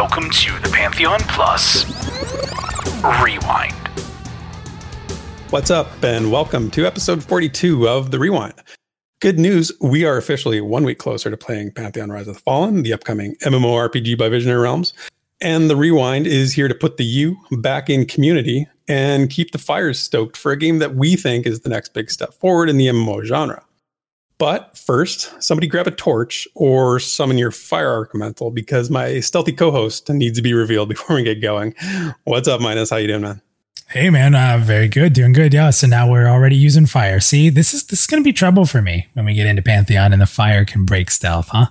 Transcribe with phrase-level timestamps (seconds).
[0.00, 1.84] Welcome to the Pantheon Plus
[3.20, 3.74] Rewind.
[5.50, 8.54] What's up, and welcome to episode 42 of The Rewind.
[9.18, 12.84] Good news, we are officially one week closer to playing Pantheon Rise of the Fallen,
[12.84, 14.92] the upcoming MMORPG by Visionary Realms.
[15.40, 19.58] And The Rewind is here to put the you back in community and keep the
[19.58, 22.76] fires stoked for a game that we think is the next big step forward in
[22.76, 23.64] the MMO genre.
[24.38, 30.08] But first, somebody grab a torch or summon your fire elemental because my stealthy co-host
[30.10, 31.74] needs to be revealed before we get going.
[32.24, 32.90] What's up, Minus?
[32.90, 33.42] How you doing, man?
[33.88, 35.54] Hey man, uh, very good, doing good.
[35.54, 37.20] Yeah, so now we're already using fire.
[37.20, 40.12] See, this is this is gonna be trouble for me when we get into Pantheon
[40.12, 41.68] and the fire can break stealth, huh?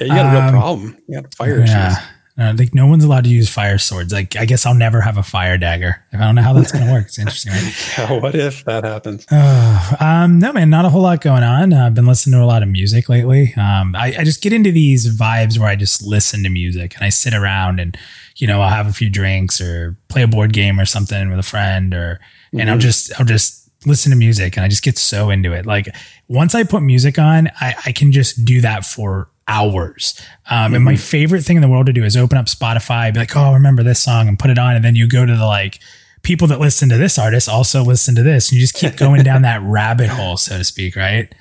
[0.00, 0.98] Yeah, you got a real um, problem.
[1.06, 1.92] You got fire yeah.
[1.92, 2.04] issues.
[2.36, 4.12] Uh, like no one's allowed to use fire swords.
[4.12, 6.04] Like I guess I'll never have a fire dagger.
[6.12, 7.06] I don't know how that's going to work.
[7.06, 7.52] It's interesting.
[7.52, 7.94] Right?
[7.98, 9.24] yeah, what if that happens?
[9.30, 11.72] Uh, um, no, man, not a whole lot going on.
[11.72, 13.54] Uh, I've been listening to a lot of music lately.
[13.56, 17.04] Um, I, I, just get into these vibes where I just listen to music and
[17.04, 17.96] I sit around and
[18.36, 21.38] you know I'll have a few drinks or play a board game or something with
[21.38, 22.18] a friend or
[22.48, 22.60] mm-hmm.
[22.60, 22.80] and I'll mm-hmm.
[22.80, 25.66] just I'll just listen to music and I just get so into it.
[25.66, 25.94] Like
[26.26, 30.20] once I put music on, I, I can just do that for hours.
[30.50, 30.74] Um, mm-hmm.
[30.74, 31.00] And my mm-hmm.
[31.00, 33.82] favorite thing in the world to do is open up Spotify, be like, oh, remember
[33.82, 34.74] this song and put it on.
[34.74, 35.80] And then you go to the like,
[36.22, 38.50] people that listen to this artist also listen to this.
[38.50, 41.32] And you just keep going down that rabbit hole, so to speak, right?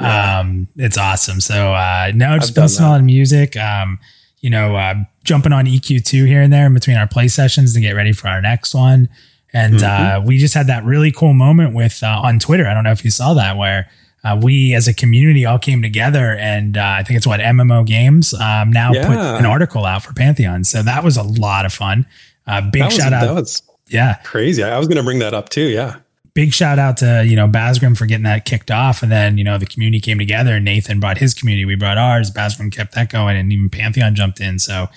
[0.00, 0.38] Yeah.
[0.38, 1.40] Um, it's awesome.
[1.40, 3.56] So, uh, no, just listening to music.
[3.56, 3.98] Um,
[4.40, 7.80] you know, uh, jumping on EQ2 here and there in between our play sessions to
[7.80, 9.08] get ready for our next one.
[9.52, 10.22] And mm-hmm.
[10.22, 12.66] uh, we just had that really cool moment with uh, on Twitter.
[12.66, 13.90] I don't know if you saw that, where
[14.24, 17.86] uh, we as a community all came together and uh, I think it's what MMO
[17.86, 19.06] Games um, now yeah.
[19.06, 20.64] put an article out for Pantheon.
[20.64, 22.06] So that was a lot of fun.
[22.46, 23.60] Uh, big was, shout out.
[23.88, 24.62] Yeah, crazy.
[24.62, 25.68] I was going to bring that up too.
[25.68, 25.96] Yeah.
[26.34, 29.02] Big shout out to, you know, Basgrim for getting that kicked off.
[29.02, 30.60] And then, you know, the community came together.
[30.60, 31.64] Nathan brought his community.
[31.64, 32.30] We brought ours.
[32.30, 34.58] Basgrim kept that going and even Pantheon jumped in.
[34.58, 34.88] So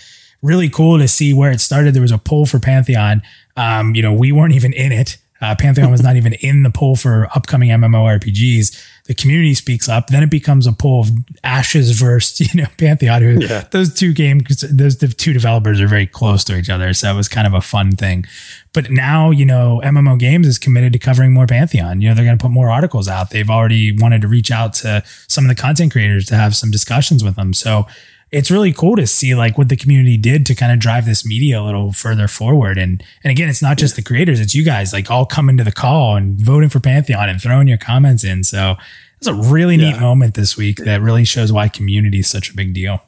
[0.41, 1.93] really cool to see where it started.
[1.93, 3.21] There was a poll for Pantheon.
[3.55, 5.17] Um, you know, we weren't even in it.
[5.41, 10.07] Uh, Pantheon was not even in the poll for upcoming MMORPGs the community speaks up.
[10.07, 11.09] Then it becomes a poll of
[11.43, 13.21] Ashes versus you know Pantheon.
[13.21, 13.67] Who, yeah.
[13.69, 17.17] Those two games, those the two developers are very close to each other, so it
[17.17, 18.25] was kind of a fun thing.
[18.71, 21.99] But now you know MMO Games is committed to covering more Pantheon.
[21.99, 23.31] You know they're going to put more articles out.
[23.31, 26.71] They've already wanted to reach out to some of the content creators to have some
[26.71, 27.53] discussions with them.
[27.53, 27.87] So
[28.31, 31.25] it's really cool to see like what the community did to kind of drive this
[31.25, 32.77] media a little further forward.
[32.77, 35.63] And and again, it's not just the creators, it's you guys like all coming to
[35.63, 38.43] the call and voting for Pantheon and throwing your comments in.
[38.43, 38.75] So
[39.17, 39.99] it's a really neat yeah.
[39.99, 43.01] moment this week that really shows why community is such a big deal.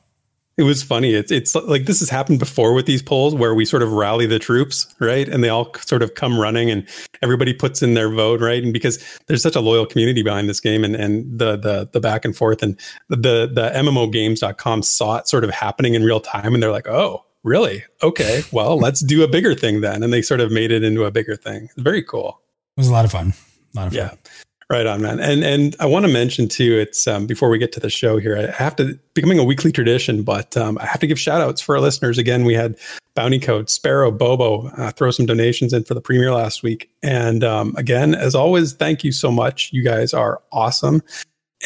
[0.56, 1.16] It was funny.
[1.16, 4.28] It's it's like this has happened before with these polls where we sort of rally
[4.28, 5.28] the troops, right?
[5.28, 6.88] And they all sort of come running and
[7.24, 8.62] everybody puts in their vote, right?
[8.62, 12.00] And because there's such a loyal community behind this game and, and the the the
[12.00, 16.54] back and forth and the the MMOgames.com saw it sort of happening in real time
[16.54, 17.84] and they're like, "Oh, really?
[18.04, 18.44] Okay.
[18.52, 21.10] Well, let's do a bigger thing then." And they sort of made it into a
[21.10, 21.70] bigger thing.
[21.78, 22.40] Very cool.
[22.78, 23.34] It was a lot of fun.
[23.76, 24.20] A lot of fun.
[24.24, 24.32] Yeah.
[24.70, 25.20] Right on, man.
[25.20, 28.18] And and I want to mention too, it's um, before we get to the show
[28.18, 31.42] here, I have to becoming a weekly tradition, but um, I have to give shout
[31.42, 32.18] outs for our listeners.
[32.18, 32.78] Again, we had
[33.14, 36.90] Bounty Code, Sparrow, Bobo uh, throw some donations in for the premiere last week.
[37.04, 39.72] And um, again, as always, thank you so much.
[39.74, 41.02] You guys are awesome.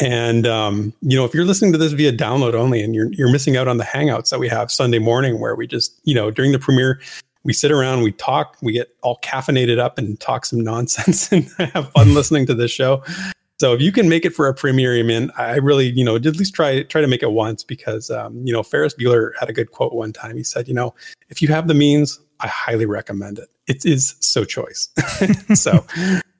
[0.00, 3.32] And um, you know, if you're listening to this via download only and you're you're
[3.32, 6.30] missing out on the hangouts that we have Sunday morning where we just, you know,
[6.30, 7.00] during the premiere
[7.48, 11.48] we sit around, we talk, we get all caffeinated up and talk some nonsense and
[11.72, 13.02] have fun listening to this show.
[13.58, 16.26] So if you can make it for a premiere, man, I really, you know, at
[16.26, 19.54] least try try to make it once because, um, you know, Ferris Bueller had a
[19.54, 20.36] good quote one time.
[20.36, 20.94] He said, you know,
[21.30, 23.48] if you have the means, I highly recommend it.
[23.66, 24.90] It is so choice.
[25.54, 25.86] so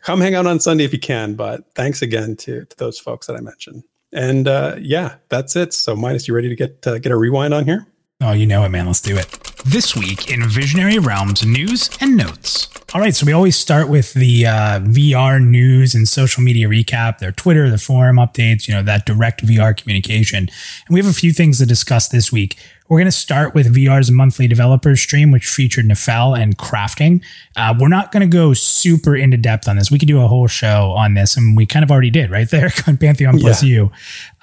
[0.02, 1.36] come hang out on Sunday if you can.
[1.36, 3.82] But thanks again to to those folks that I mentioned.
[4.12, 5.72] And uh, yeah, that's it.
[5.72, 7.86] So, minus, you ready to get uh, get a rewind on here?
[8.21, 8.87] Oh, you know it, man.
[8.87, 9.31] Let's do it.
[9.65, 12.69] This week in Visionary Realms news and notes.
[12.93, 17.19] All right, so we always start with the uh, VR news and social media recap,
[17.19, 20.49] their Twitter, the forum updates, you know, that direct VR communication.
[20.49, 20.49] And
[20.91, 22.56] we have a few things to discuss this week.
[22.88, 27.23] We're going to start with VR's monthly developers stream, which featured Nefel and crafting.
[27.55, 29.90] Uh, we're not going to go super into depth on this.
[29.90, 32.49] We could do a whole show on this, and we kind of already did right
[32.50, 33.76] there on Pantheon Plus yeah.
[33.76, 33.93] U.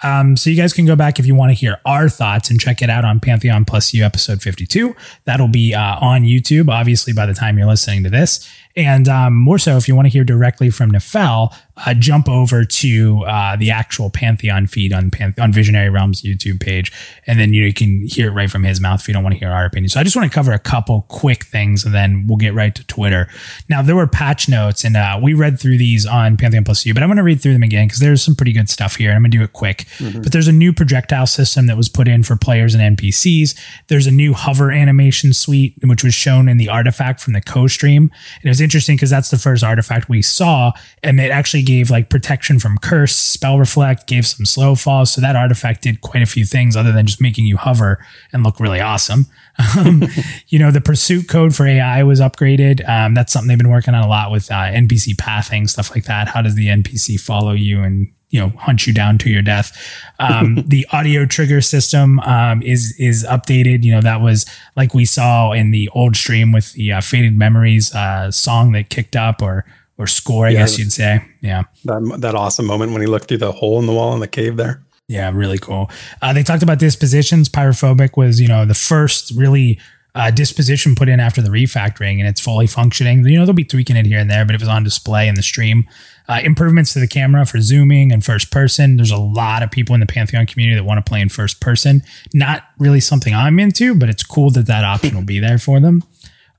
[0.04, 2.60] Um, so you guys can go back if you want to hear our thoughts and
[2.60, 4.96] check it out on Pantheon Plus U episode 52.
[5.24, 8.48] That'll be uh, on YouTube, obviously, by the time you're listening to this.
[8.76, 12.64] And um, more so, if you want to hear directly from Nefel, uh, jump over
[12.64, 16.92] to uh, the actual Pantheon feed on Panth- on Visionary Realms YouTube page,
[17.28, 19.24] and then you, know, you can hear it right from his mouth if you don't
[19.24, 19.90] want to hear our opinion.
[19.90, 22.74] So I just want to cover a couple quick things, and then we'll get right
[22.76, 23.28] to Twitter.
[23.70, 26.94] Now there were patch notes, and uh, we read through these on Pantheon Plus U,
[26.94, 29.12] but I'm going to read through them again because there's some pretty good stuff here.
[29.12, 29.86] I'm going to do it quick.
[29.98, 30.22] Mm-hmm.
[30.22, 33.58] But there's a new projectile system that was put in for players and NPCs.
[33.88, 37.68] There's a new hover animation suite, which was shown in the artifact from the co
[37.68, 41.64] stream, and it was interesting because that's the first artifact we saw, and it actually
[41.64, 45.14] gave like protection from curse, spell reflect, gave some slow falls.
[45.14, 48.04] So that artifact did quite a few things other than just making you hover
[48.34, 49.28] and look really awesome.
[49.78, 50.04] Um,
[50.50, 52.86] you know, the pursuit code for AI was upgraded.
[52.90, 56.04] Um, that's something they've been working on a lot with uh, NPC pathing, stuff like
[56.04, 56.28] that.
[56.28, 59.72] How does the NPC follow you and you know hunt you down to your death.
[60.20, 63.86] Um, the audio trigger system um, is is updated.
[63.86, 64.46] You know that was
[64.76, 68.90] like we saw in the old stream with the uh, Faded Memories uh, song that
[68.90, 69.66] kicked up or
[69.98, 71.24] or score, I yeah, guess you'd say.
[71.40, 71.64] Yeah.
[71.86, 74.28] That, that awesome moment when he looked through the hole in the wall in the
[74.28, 74.84] cave there.
[75.08, 75.90] Yeah, really cool.
[76.22, 77.48] Uh, they talked about dispositions.
[77.48, 79.80] Pyrophobic was, you know, the first really
[80.16, 83.26] uh, disposition put in after the refactoring and it's fully functioning.
[83.26, 85.36] You know, they'll be tweaking it here and there, but it was on display in
[85.36, 85.86] the stream.
[86.28, 88.96] Uh, improvements to the camera for zooming and first person.
[88.96, 91.60] There's a lot of people in the Pantheon community that want to play in first
[91.60, 92.02] person.
[92.34, 95.80] Not really something I'm into, but it's cool that that option will be there for
[95.80, 96.04] them.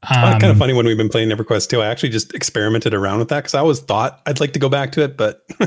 [0.09, 1.81] Um, kind of funny when we've been playing EverQuest 2.
[1.81, 4.69] I actually just experimented around with that because I always thought I'd like to go
[4.69, 5.43] back to it, but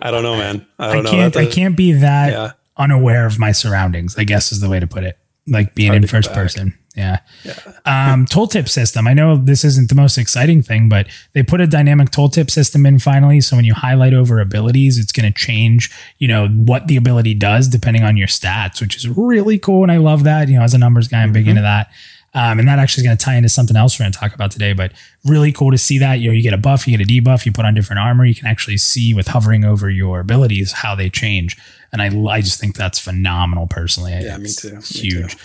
[0.00, 0.64] I don't know, man.
[0.78, 1.40] I don't I can't, know.
[1.40, 2.52] A, I can't be that yeah.
[2.78, 4.16] unaware of my surroundings.
[4.16, 5.18] I guess is the way to put it.
[5.48, 6.78] Like being in first person.
[6.94, 7.20] Yeah.
[7.44, 7.54] yeah.
[7.86, 9.08] um, tooltip system.
[9.08, 12.84] I know this isn't the most exciting thing, but they put a dynamic tooltip system
[12.84, 13.40] in finally.
[13.40, 17.34] So when you highlight over abilities, it's going to change, you know, what the ability
[17.34, 19.82] does depending on your stats, which is really cool.
[19.82, 20.48] And I love that.
[20.48, 21.34] You know, as a numbers guy, I'm mm-hmm.
[21.34, 21.90] big into that.
[22.34, 24.34] Um, and that actually is going to tie into something else we're going to talk
[24.34, 24.92] about today, but
[25.24, 26.14] really cool to see that.
[26.14, 28.24] You know, you get a buff, you get a debuff, you put on different armor,
[28.24, 31.58] you can actually see with hovering over your abilities how they change.
[31.92, 34.12] And I, I just think that's phenomenal personally.
[34.12, 34.76] Yeah, it's me too.
[34.80, 35.22] Huge.
[35.22, 35.38] Me too.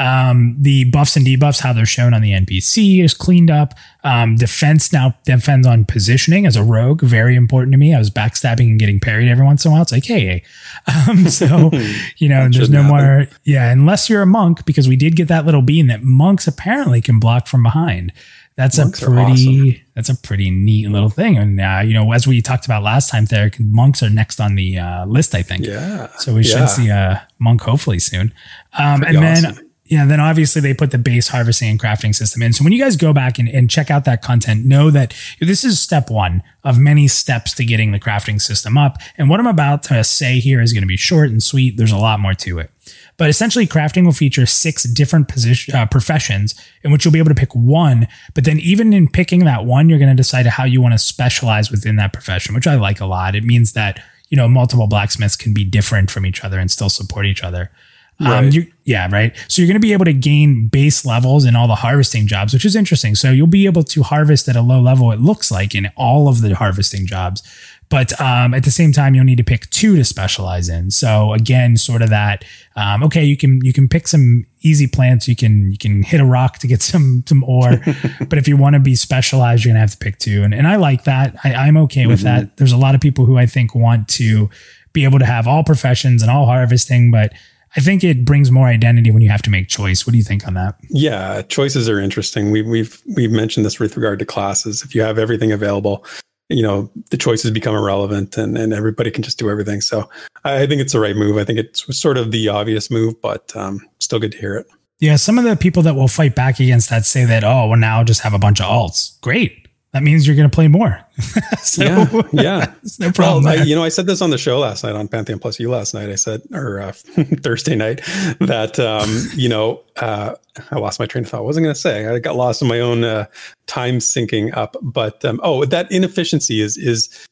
[0.00, 3.74] Um, the buffs and debuffs, how they're shown on the NPC, is cleaned up.
[4.02, 7.94] Um, defense now defends on positioning as a rogue, very important to me.
[7.94, 9.82] I was backstabbing and getting parried every once in a while.
[9.82, 10.42] It's like, hey, hey.
[11.08, 11.70] Um, so,
[12.16, 12.96] you know, there's no happen.
[12.96, 13.26] more.
[13.44, 17.02] Yeah, unless you're a monk, because we did get that little bean that monks apparently
[17.02, 18.12] can block from behind.
[18.56, 19.82] That's monks a pretty awesome.
[19.94, 21.36] that's a pretty neat little thing.
[21.36, 24.54] And uh, you know, as we talked about last time, there monks are next on
[24.54, 25.66] the uh, list, I think.
[25.66, 26.08] Yeah.
[26.18, 26.56] So we yeah.
[26.56, 28.32] should see a monk hopefully soon.
[28.78, 29.54] Um, and awesome.
[29.54, 32.52] then yeah, then obviously they put the base harvesting and crafting system in.
[32.52, 35.64] So when you guys go back and, and check out that content, know that this
[35.64, 38.98] is step one of many steps to getting the crafting system up.
[39.18, 41.76] And what I'm about to say here is going to be short and sweet.
[41.76, 42.70] There's a lot more to it.
[43.16, 46.54] But essentially, crafting will feature six different position, uh, professions
[46.84, 48.06] in which you'll be able to pick one.
[48.32, 50.98] But then, even in picking that one, you're going to decide how you want to
[50.98, 53.34] specialize within that profession, which I like a lot.
[53.34, 56.88] It means that you know multiple blacksmiths can be different from each other and still
[56.88, 57.72] support each other.
[58.20, 58.44] Um, right.
[58.44, 59.34] Um, you, yeah, right.
[59.48, 62.52] So you're going to be able to gain base levels in all the harvesting jobs,
[62.52, 63.14] which is interesting.
[63.14, 65.10] So you'll be able to harvest at a low level.
[65.12, 67.42] It looks like in all of the harvesting jobs,
[67.90, 70.92] but um, at the same time, you'll need to pick two to specialize in.
[70.92, 72.44] So again, sort of that.
[72.76, 75.26] Um, okay, you can you can pick some easy plants.
[75.26, 77.82] You can you can hit a rock to get some some ore,
[78.28, 80.44] but if you want to be specialized, you're gonna have to pick two.
[80.44, 81.36] And and I like that.
[81.42, 82.46] I, am okay with mm-hmm.
[82.46, 82.56] that.
[82.58, 84.48] There's a lot of people who I think want to
[84.92, 87.32] be able to have all professions and all harvesting, but
[87.76, 90.06] I think it brings more identity when you have to make choice.
[90.06, 90.76] What do you think on that?
[90.88, 92.50] Yeah, choices are interesting.
[92.50, 94.82] We, we've we've mentioned this with regard to classes.
[94.82, 96.04] If you have everything available,
[96.48, 99.80] you know the choices become irrelevant, and and everybody can just do everything.
[99.80, 100.08] So
[100.44, 101.36] I think it's the right move.
[101.36, 104.66] I think it's sort of the obvious move, but um, still good to hear it.
[104.98, 107.78] Yeah, some of the people that will fight back against that say that, oh, well,
[107.78, 109.18] now just have a bunch of alts.
[109.22, 111.00] Great that means you're going to play more.
[111.58, 113.44] so, yeah, yeah, no problem.
[113.44, 115.58] Well, I, you know, I said this on the show last night on Pantheon Plus
[115.58, 116.08] U last night.
[116.08, 116.92] I said, or uh,
[117.42, 118.00] Thursday night,
[118.40, 120.34] that um, you know, uh,
[120.70, 121.38] I lost my train of thought.
[121.38, 122.06] I wasn't going to say?
[122.06, 123.26] I got lost in my own uh,
[123.66, 124.76] time syncing up.
[124.80, 127.28] But um, oh, that inefficiency is is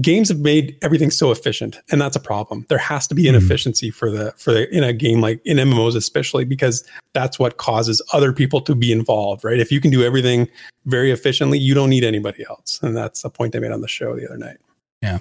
[0.00, 2.66] games have made everything so efficient and that's a problem.
[2.68, 3.38] There has to be an mm.
[3.38, 7.56] efficiency for the for the in a game like in mmos especially because that's what
[7.56, 9.58] causes other people to be involved right?
[9.58, 10.48] If you can do everything
[10.84, 12.80] very efficiently you don't need anybody else.
[12.82, 14.58] And that's a point i made on the show the other night.
[15.02, 15.18] Yeah.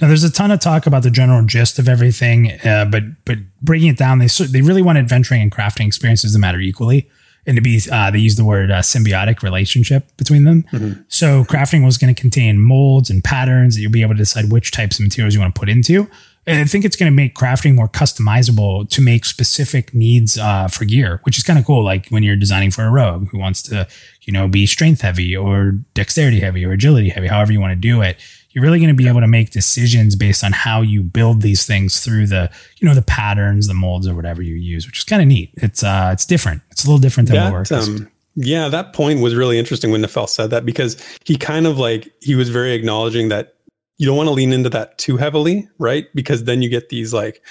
[0.00, 3.38] Now there's a ton of talk about the general gist of everything, uh, but but
[3.62, 7.08] breaking it down, they they really want adventuring and crafting experiences to matter equally
[7.46, 10.64] and to be uh, they use the word uh, symbiotic relationship between them.
[10.72, 11.02] Mm-hmm.
[11.08, 14.50] So crafting was going to contain molds and patterns that you'll be able to decide
[14.50, 16.08] which types of materials you want to put into.
[16.46, 20.68] And I think it's going to make crafting more customizable to make specific needs uh,
[20.68, 21.82] for gear, which is kind of cool.
[21.82, 23.88] Like when you're designing for a rogue who wants to,
[24.22, 27.76] you know, be strength heavy or dexterity heavy or agility heavy, however you want to
[27.76, 28.18] do it.
[28.54, 31.66] You're really going to be able to make decisions based on how you build these
[31.66, 35.04] things through the, you know, the patterns, the molds, or whatever you use, which is
[35.04, 35.50] kind of neat.
[35.56, 36.62] It's uh, it's different.
[36.70, 40.02] It's a little different than that, what um, yeah, that point was really interesting when
[40.02, 43.54] Nefel said that because he kind of like he was very acknowledging that
[43.98, 46.06] you don't want to lean into that too heavily, right?
[46.14, 47.42] Because then you get these like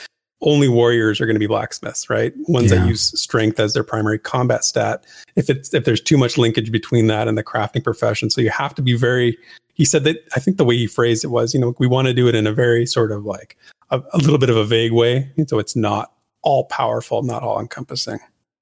[0.43, 2.33] only warriors are going to be blacksmiths, right?
[2.47, 2.79] Ones Yeah.
[2.79, 5.03] that use strength as their primary combat stat.
[5.35, 8.49] If it's if there's too much linkage between that and the crafting profession, so you
[8.49, 9.37] have to be very.
[9.75, 12.07] He said that I think the way he phrased it was, you know, we want
[12.07, 13.57] to do it in a very sort of like
[13.89, 16.11] a, a little bit of a vague way, so it's not
[16.43, 18.19] all powerful, not all encompassing.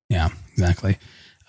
[0.07, 0.97] Yeah, exactly.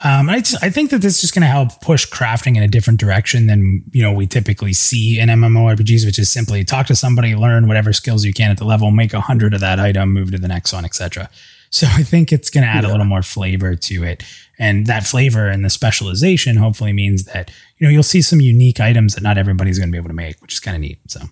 [0.05, 2.63] Um, I, just, I think that this is just going to help push crafting in
[2.63, 6.87] a different direction than you know we typically see in MMORPGs, which is simply talk
[6.89, 9.79] to somebody, learn whatever skills you can at the level, make a hundred of that
[9.79, 11.31] item, move to the next one, etc.
[11.71, 14.25] So I think it's going to add a little more flavor to it,
[14.59, 18.81] and that flavor and the specialization hopefully means that you know you'll see some unique
[18.81, 20.99] items that not everybody's going to be able to make, which is kind of neat.
[21.09, 21.21] So.
[21.21, 21.29] Um,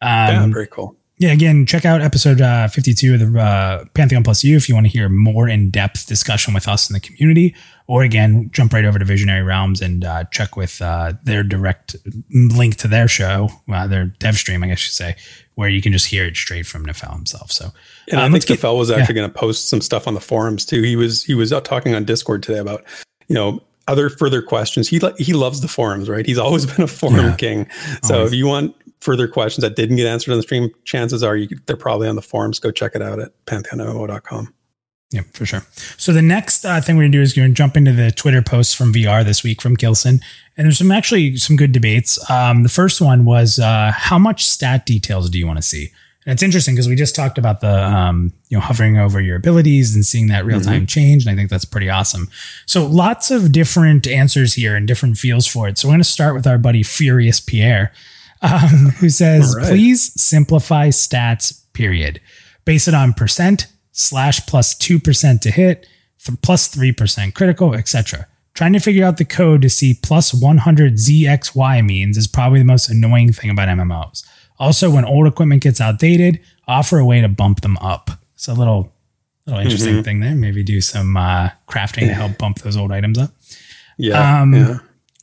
[0.00, 0.96] yeah, very cool.
[1.22, 4.74] Yeah, again, check out episode uh, 52 of the uh, Pantheon Plus U if you
[4.74, 7.54] want to hear more in depth discussion with us in the community.
[7.86, 11.94] Or again, jump right over to Visionary Realms and uh, check with uh, their direct
[12.30, 15.16] link to their show, uh, their dev stream, I guess you should say,
[15.54, 17.52] where you can just hear it straight from Nefel himself.
[17.52, 17.70] So,
[18.10, 20.20] And I um, think let's Nefel was actually going to post some stuff on the
[20.20, 20.82] forums too.
[20.82, 22.82] He was he was out talking on Discord today about
[23.28, 24.88] you know other further questions.
[24.88, 26.24] He he loves the forums, right?
[26.24, 27.36] He's always been a forum Yeah.
[27.36, 27.68] king.
[28.04, 28.32] So Always.
[28.32, 31.48] if you want further questions that didn't get answered on the stream, chances are you,
[31.66, 32.60] they're probably on the forums.
[32.60, 34.54] Go check it out at pantheonmmo.com.
[35.10, 35.62] Yeah, for sure.
[35.98, 38.40] So the next uh, thing we're gonna do is we're gonna jump into the Twitter
[38.40, 40.22] posts from VR this week from Kilsin,
[40.56, 42.18] and there's some actually some good debates.
[42.30, 45.90] Um, the first one was uh, how much stat details do you want to see?
[46.24, 49.36] And it's interesting because we just talked about the um, you know hovering over your
[49.36, 52.30] abilities and seeing that real time change, and I think that's pretty awesome.
[52.64, 55.76] So lots of different answers here and different feels for it.
[55.76, 57.92] So we're gonna start with our buddy Furious Pierre,
[58.42, 59.68] um, who says, right.
[59.68, 61.60] "Please simplify stats.
[61.72, 62.20] Period.
[62.64, 65.86] Base it on percent slash plus 2% to hit,
[66.24, 68.26] th- plus 3% critical, etc.
[68.54, 72.64] Trying to figure out the code to see plus 100 ZXY means is probably the
[72.64, 74.24] most annoying thing about MMOs.
[74.58, 78.10] Also, when old equipment gets outdated, offer a way to bump them up.
[78.34, 78.92] It's a little,
[79.46, 80.34] little interesting thing there.
[80.34, 83.30] Maybe do some uh, crafting to help bump those old items up.
[83.98, 84.78] Yeah, Um, yeah.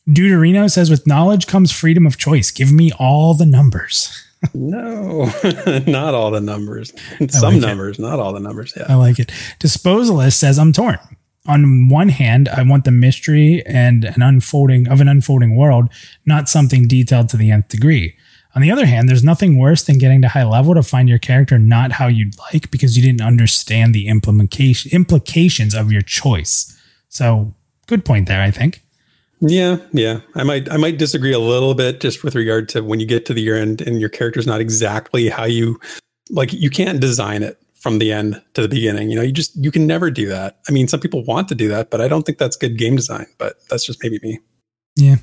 [0.09, 2.51] Deuterino says, with knowledge comes freedom of choice.
[2.51, 4.25] Give me all the numbers.
[4.53, 5.25] No,
[5.87, 6.93] not all the numbers.
[7.29, 7.67] Some like it.
[7.67, 8.73] numbers, not all the numbers.
[8.75, 8.85] Yeah.
[8.87, 9.31] I like it.
[9.59, 10.97] Disposalist says I'm torn.
[11.45, 15.89] On one hand, I want the mystery and an unfolding of an unfolding world,
[16.25, 18.15] not something detailed to the nth degree.
[18.55, 21.19] On the other hand, there's nothing worse than getting to high level to find your
[21.19, 26.77] character not how you'd like because you didn't understand the implementation implications of your choice.
[27.09, 27.53] So,
[27.87, 28.83] good point there, I think.
[29.41, 30.19] Yeah, yeah.
[30.35, 33.25] I might I might disagree a little bit just with regard to when you get
[33.27, 35.79] to the year end and your character's not exactly how you
[36.29, 36.51] like.
[36.51, 39.09] You can't design it from the end to the beginning.
[39.09, 40.59] You know, you just you can never do that.
[40.67, 42.95] I mean, some people want to do that, but I don't think that's good game
[42.95, 43.27] design.
[43.37, 44.39] But that's just maybe me.
[44.95, 45.15] Yeah.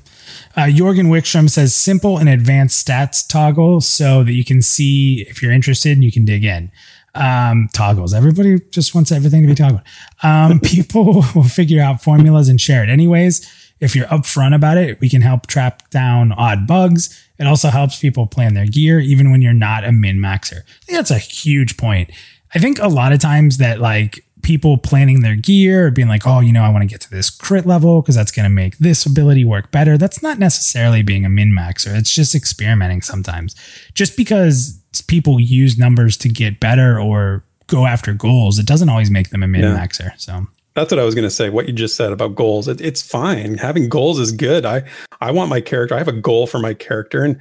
[0.55, 5.41] Uh, Jorgen Wickstrom says simple and advanced stats toggle so that you can see if
[5.41, 6.71] you're interested and you can dig in.
[7.13, 8.13] Um, toggles.
[8.13, 9.81] Everybody just wants everything to be toggled.
[10.23, 13.47] Um, people will figure out formulas and share it anyways.
[13.79, 17.23] If you're upfront about it, we can help trap down odd bugs.
[17.39, 20.61] It also helps people plan their gear, even when you're not a min maxer.
[20.61, 22.11] I think that's a huge point.
[22.55, 26.25] I think a lot of times that like people planning their gear or being like,
[26.25, 28.49] oh, you know, I want to get to this crit level because that's going to
[28.49, 29.97] make this ability work better.
[29.97, 31.95] That's not necessarily being a min maxer.
[31.97, 33.55] It's just experimenting sometimes.
[33.93, 39.11] Just because people use numbers to get better or go after goals, it doesn't always
[39.11, 39.77] make them a min Yeah.
[39.77, 40.11] maxer.
[40.17, 41.49] So That's what I was going to say.
[41.49, 43.57] What you just said about goals, it, it's fine.
[43.57, 44.63] Having goals is good.
[44.63, 44.83] I
[45.21, 45.95] I want my character.
[45.95, 47.35] I have a goal for my character, and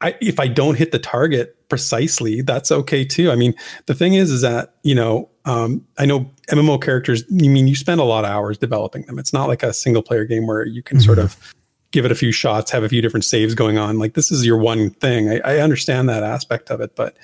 [0.00, 3.30] I if I don't hit the target precisely, that's okay too.
[3.30, 3.54] I mean,
[3.86, 7.22] the thing is, is that you know, um, I know MMO characters.
[7.28, 9.20] You mean you spend a lot of hours developing them.
[9.20, 11.36] It's not like a single player game where you can sort of
[11.92, 14.00] give it a few shots, have a few different saves going on.
[14.00, 15.30] Like this is your one thing.
[15.30, 17.16] I, I understand that aspect of it, but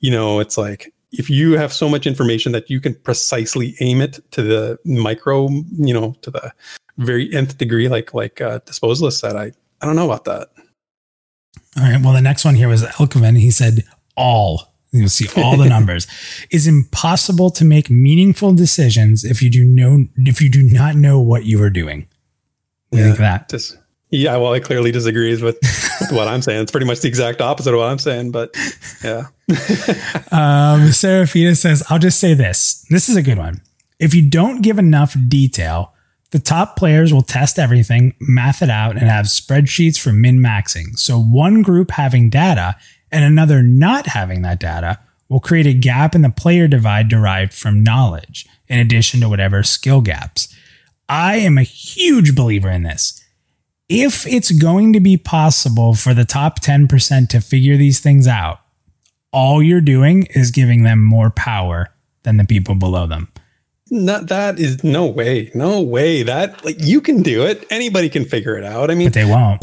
[0.00, 4.00] you know, it's like if you have so much information that you can precisely aim
[4.00, 6.52] it to the micro, you know, to the
[6.98, 10.48] very nth degree, like like uh, disposalist said, I I don't know about that.
[11.76, 12.00] All right.
[12.02, 13.38] Well, the next one here was Elkoven.
[13.38, 13.84] He said
[14.16, 14.72] all.
[14.92, 16.06] You'll see all the numbers.
[16.50, 21.18] Is impossible to make meaningful decisions if you do know if you do not know
[21.18, 22.06] what you are doing.
[22.90, 23.48] Do think of that?
[23.48, 23.78] Just
[24.12, 25.58] Yeah, well, it clearly disagrees with,
[26.10, 26.62] what I'm saying.
[26.62, 28.54] It's pretty much the exact opposite of what I'm saying, but
[29.02, 29.28] yeah.
[30.30, 32.84] um, Serafina says, I'll just say this.
[32.90, 33.62] This is a good one.
[33.98, 35.94] If you don't give enough detail,
[36.30, 40.98] the top players will test everything, math it out, and have spreadsheets for min maxing.
[40.98, 42.76] So one group having data
[43.10, 44.98] and another not having that data
[45.30, 49.62] will create a gap in the player divide derived from knowledge, in addition to whatever
[49.62, 50.54] skill gaps.
[51.08, 53.21] I am a huge believer in this
[53.88, 58.60] if it's going to be possible for the top 10% to figure these things out,
[59.32, 61.88] all you're doing is giving them more power
[62.22, 63.28] than the people below them.
[63.90, 66.22] Not that is no way, no way.
[66.22, 67.66] That like you can do it.
[67.68, 68.90] Anybody can figure it out.
[68.90, 69.62] I mean, but they won't.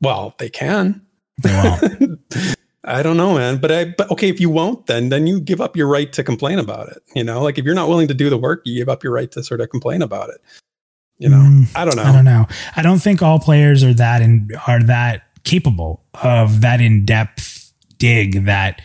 [0.00, 1.00] Well, they can.
[1.40, 2.20] They won't.
[2.84, 3.58] I don't know, man.
[3.58, 6.24] But I, but okay, if you won't, then then you give up your right to
[6.24, 6.98] complain about it.
[7.14, 9.12] You know, like if you're not willing to do the work, you give up your
[9.12, 10.40] right to sort of complain about it.
[11.24, 12.02] You know, mm, I don't know.
[12.02, 12.46] I don't know.
[12.76, 17.72] I don't think all players are that and are that capable of that in depth
[17.96, 18.82] dig that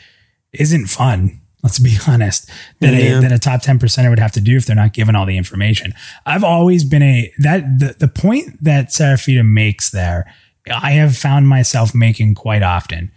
[0.54, 1.42] isn't fun.
[1.64, 2.50] Let's be honest.
[2.80, 3.18] That yeah.
[3.18, 5.26] a, that a top ten percenter would have to do if they're not given all
[5.26, 5.92] the information.
[6.26, 10.34] I've always been a that the the point that Serafina makes there.
[10.74, 13.12] I have found myself making quite often.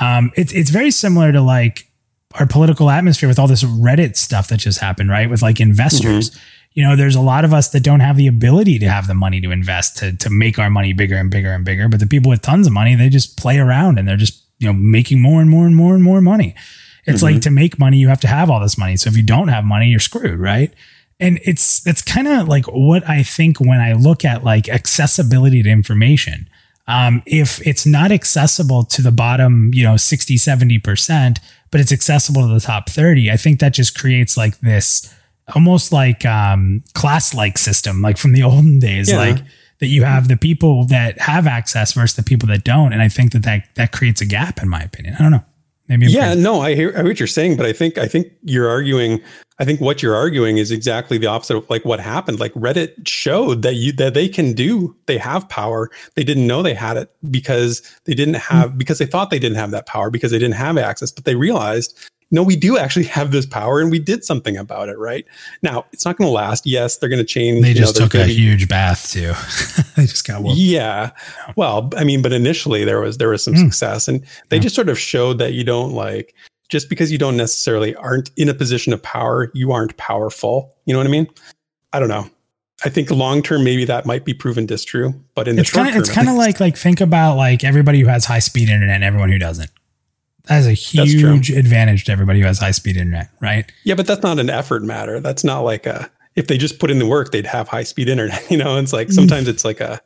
[0.00, 1.90] Um, it's it's very similar to like
[2.34, 5.28] our political atmosphere with all this Reddit stuff that just happened, right?
[5.28, 6.30] With like investors.
[6.30, 6.44] Mm-hmm
[6.78, 9.14] you know, there's a lot of us that don't have the ability to have the
[9.14, 11.88] money to invest to to make our money bigger and bigger and bigger.
[11.88, 14.68] But the people with tons of money, they just play around and they're just you
[14.68, 16.54] know making more and more and more and more money.
[17.04, 17.34] It's mm-hmm.
[17.34, 18.96] like to make money, you have to have all this money.
[18.96, 20.72] So if you don't have money, you're screwed, right?
[21.18, 25.64] And it's it's kind of like what I think when I look at like accessibility
[25.64, 26.48] to information.
[26.86, 31.38] Um, if it's not accessible to the bottom, you know, 60, 70%,
[31.72, 35.12] but it's accessible to the top 30, I think that just creates like this
[35.54, 39.18] almost like um, class like system, like from the olden days, yeah.
[39.18, 39.38] like
[39.78, 42.92] that you have the people that have access versus the people that don't.
[42.92, 45.14] And I think that that, that creates a gap, in my opinion.
[45.18, 45.44] I don't know.
[45.88, 46.06] Maybe.
[46.06, 46.42] I'm yeah, crazy.
[46.42, 49.22] no, I hear, I hear what you're saying, but I think I think you're arguing.
[49.58, 52.38] I think what you're arguing is exactly the opposite of like what happened.
[52.38, 54.94] Like Reddit showed that you that they can do.
[55.06, 55.88] They have power.
[56.14, 58.78] They didn't know they had it because they didn't have mm-hmm.
[58.78, 61.10] because they thought they didn't have that power because they didn't have access.
[61.10, 61.98] But they realized
[62.30, 65.24] no, we do actually have this power and we did something about it, right?
[65.62, 66.66] Now, it's not going to last.
[66.66, 67.62] Yes, they're going to change.
[67.62, 69.32] They just know, took a be, huge bath too.
[69.96, 70.58] they just got whooped.
[70.58, 71.10] Yeah.
[71.56, 73.64] Well, I mean, but initially there was there was some mm.
[73.64, 74.62] success and they yeah.
[74.62, 76.34] just sort of showed that you don't like
[76.68, 80.76] just because you don't necessarily aren't in a position of power, you aren't powerful.
[80.84, 81.26] You know what I mean?
[81.92, 82.28] I don't know.
[82.84, 85.86] I think long term, maybe that might be proven distrue, but in the it's short
[85.86, 88.68] kinda, term, it's kind of like like think about like everybody who has high speed
[88.68, 89.70] internet and everyone who doesn't.
[90.48, 93.70] That is a huge advantage to everybody who has high speed internet, right?
[93.84, 95.20] Yeah, but that's not an effort matter.
[95.20, 98.08] That's not like a if they just put in the work, they'd have high speed
[98.08, 98.42] internet.
[98.50, 99.12] You know, it's like mm.
[99.12, 100.00] sometimes it's like a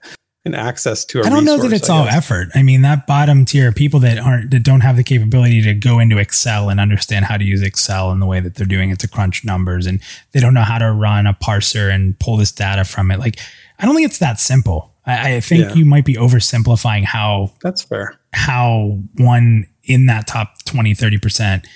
[0.44, 2.48] an access to a I don't resource, know that it's all effort.
[2.57, 5.74] I mean, that bottom tier of people that aren't that don't have the capability to
[5.74, 8.90] go into Excel and understand how to use Excel in the way that they're doing
[8.90, 10.00] it to crunch numbers and
[10.33, 13.20] they don't know how to run a parser and pull this data from it.
[13.20, 13.38] Like,
[13.78, 14.92] I don't think it's that simple.
[15.07, 15.74] I, I think yeah.
[15.74, 18.18] you might be oversimplifying how that's fair.
[18.33, 21.66] How one in that top 20, 30%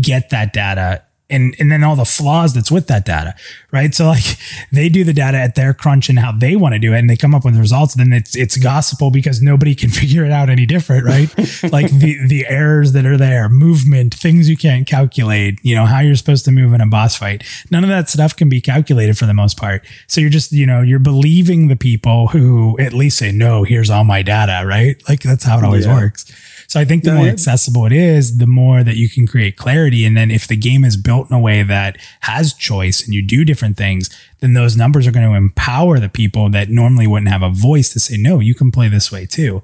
[0.00, 3.34] get that data and and then all the flaws that's with that data,
[3.72, 3.94] right?
[3.94, 4.24] So like
[4.72, 7.08] they do the data at their crunch and how they want to do it, and
[7.08, 7.94] they come up with the results.
[7.94, 11.28] Then it's it's gospel because nobody can figure it out any different, right?
[11.72, 16.00] like the the errors that are there, movement, things you can't calculate, you know how
[16.00, 17.42] you're supposed to move in a boss fight.
[17.70, 19.84] None of that stuff can be calculated for the most part.
[20.06, 23.88] So you're just you know you're believing the people who at least say no, here's
[23.88, 25.02] all my data, right?
[25.08, 25.94] Like that's how it always yeah.
[25.94, 26.30] works.
[26.74, 30.04] So I think the more accessible it is, the more that you can create clarity.
[30.04, 33.24] And then if the game is built in a way that has choice and you
[33.24, 34.10] do different things,
[34.40, 37.92] then those numbers are going to empower the people that normally wouldn't have a voice
[37.92, 39.62] to say, no, you can play this way too.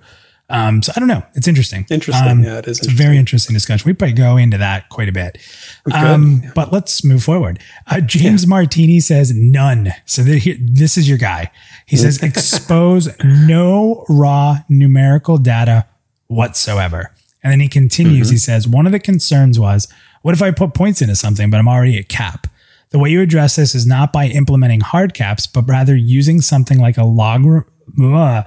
[0.51, 1.25] Um, so I don't know.
[1.35, 1.85] It's interesting.
[1.91, 2.29] Interesting.
[2.29, 2.79] Um, yeah, it is.
[2.79, 3.89] It's a very interesting discussion.
[3.89, 5.39] We probably go into that quite a bit.
[5.93, 7.59] Um, but let's move forward.
[7.89, 8.51] Uh, James yeah.
[8.51, 9.93] Martini says none.
[10.07, 11.51] So the, this is your guy.
[11.87, 15.89] He says expose no raw numerical data
[16.31, 17.13] whatsoever.
[17.43, 18.35] And then he continues, mm-hmm.
[18.35, 19.89] he says, one of the concerns was,
[20.23, 22.47] what if I put points into something, but I'm already at cap?
[22.91, 26.79] The way you address this is not by implementing hard caps, but rather using something
[26.79, 27.65] like a log,
[28.03, 28.43] uh,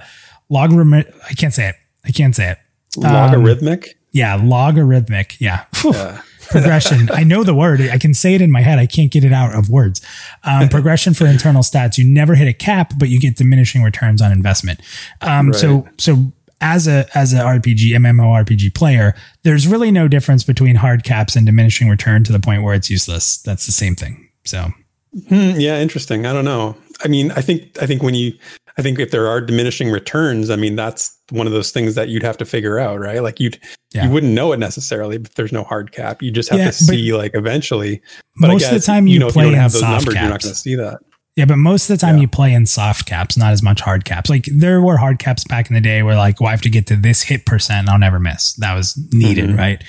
[0.48, 1.12] logarithmic.
[1.28, 1.76] I can't say it.
[2.04, 2.58] I can't say it.
[2.96, 3.86] Logarithmic?
[3.86, 5.40] Um, yeah, logarithmic.
[5.40, 5.64] Yeah.
[5.84, 6.20] yeah.
[6.50, 7.10] progression.
[7.10, 7.80] I know the word.
[7.80, 8.78] I can say it in my head.
[8.78, 10.00] I can't get it out of words.
[10.44, 11.98] Um, progression for internal stats.
[11.98, 14.80] You never hit a cap, but you get diminishing returns on investment.
[15.22, 15.56] Um, right.
[15.58, 21.04] So, so as a as a RPG MMORPG player, there's really no difference between hard
[21.04, 23.38] caps and diminishing return to the point where it's useless.
[23.38, 24.28] That's the same thing.
[24.44, 24.68] So,
[25.28, 26.26] hmm, yeah, interesting.
[26.26, 26.76] I don't know.
[27.04, 28.32] I mean, I think I think when you,
[28.78, 32.08] I think if there are diminishing returns, I mean, that's one of those things that
[32.08, 33.22] you'd have to figure out, right?
[33.22, 33.58] Like you'd,
[33.92, 34.06] yeah.
[34.06, 36.22] you wouldn't know it necessarily but there's no hard cap.
[36.22, 38.02] You just have yeah, to see like eventually.
[38.40, 39.82] But most guess, of the time you, you know, play if you don't have those
[39.82, 40.14] numbers, caps.
[40.14, 40.98] you're not going to see that.
[41.36, 42.22] Yeah, but most of the time yeah.
[42.22, 44.30] you play in soft caps, not as much hard caps.
[44.30, 46.70] Like there were hard caps back in the day where like, well, I have to
[46.70, 48.52] get to this hit percent, I'll never miss.
[48.54, 49.58] That was needed, mm-hmm.
[49.58, 49.84] right?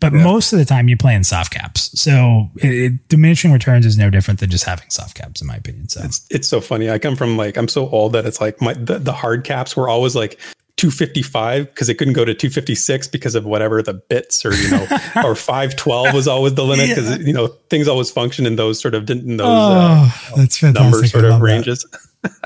[0.00, 0.24] But yeah.
[0.24, 2.00] most of the time you play in soft caps.
[2.00, 5.56] So it, it, diminishing returns is no different than just having soft caps, in my
[5.56, 5.90] opinion.
[5.90, 6.88] So it's it's so funny.
[6.88, 9.76] I come from like I'm so old that it's like my the, the hard caps
[9.76, 10.40] were always like
[10.76, 14.86] 255 because it couldn't go to 256 because of whatever the bits or you know
[15.24, 17.26] or 512 was always the limit because yeah.
[17.26, 20.62] you know things always function in those sort of in those uh, oh, uh, that's
[20.62, 21.86] number sort of ranges.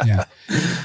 [0.05, 0.27] Yeah.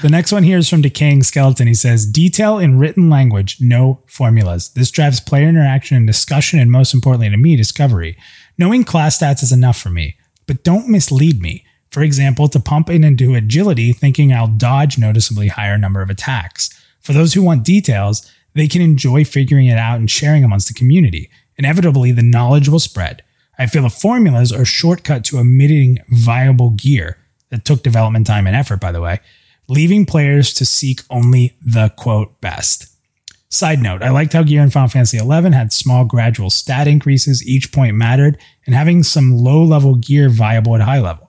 [0.00, 1.66] The next one here is from decaying skeleton.
[1.66, 4.70] He says detail in written language no formulas.
[4.70, 8.16] This drives player interaction and discussion and most importantly to me discovery.
[8.56, 11.64] Knowing class stats is enough for me but don't mislead me.
[11.90, 16.70] For example to pump in into agility thinking i'll dodge noticeably higher number of attacks
[17.06, 20.74] for those who want details, they can enjoy figuring it out and sharing amongst the
[20.74, 21.30] community.
[21.56, 23.22] Inevitably, the knowledge will spread.
[23.58, 27.16] I feel the formulas are a shortcut to omitting viable gear
[27.50, 29.20] that took development time and effort, by the way,
[29.68, 32.92] leaving players to seek only the quote best.
[33.50, 37.46] Side note, I liked how gear in Final Fantasy XI had small gradual stat increases,
[37.46, 41.25] each point mattered, and having some low level gear viable at high level.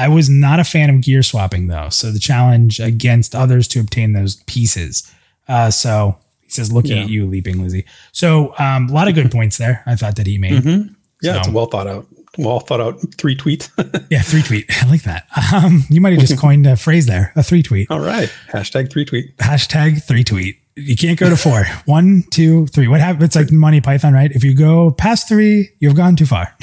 [0.00, 3.80] I was not a fan of gear swapping though, so the challenge against others to
[3.80, 5.12] obtain those pieces.
[5.46, 7.02] Uh, so he says, looking yeah.
[7.02, 7.84] at you, leaping Lizzie.
[8.10, 9.82] So um, a lot of good points there.
[9.84, 10.62] I thought that he made.
[10.62, 10.94] Mm-hmm.
[11.20, 12.06] Yeah, so, it's well thought out,
[12.38, 13.68] well thought out three tweet.
[14.10, 14.70] yeah, three tweet.
[14.82, 15.26] I like that.
[15.52, 17.90] Um, you might have just coined a phrase there, a three tweet.
[17.90, 19.36] All right, hashtag three tweet.
[19.36, 20.56] Hashtag three tweet.
[20.76, 21.66] You can't go to four.
[21.84, 22.88] One, two, three.
[22.88, 23.24] What happens?
[23.24, 24.32] It's like Monty Python, right?
[24.32, 26.56] If you go past three, you've gone too far.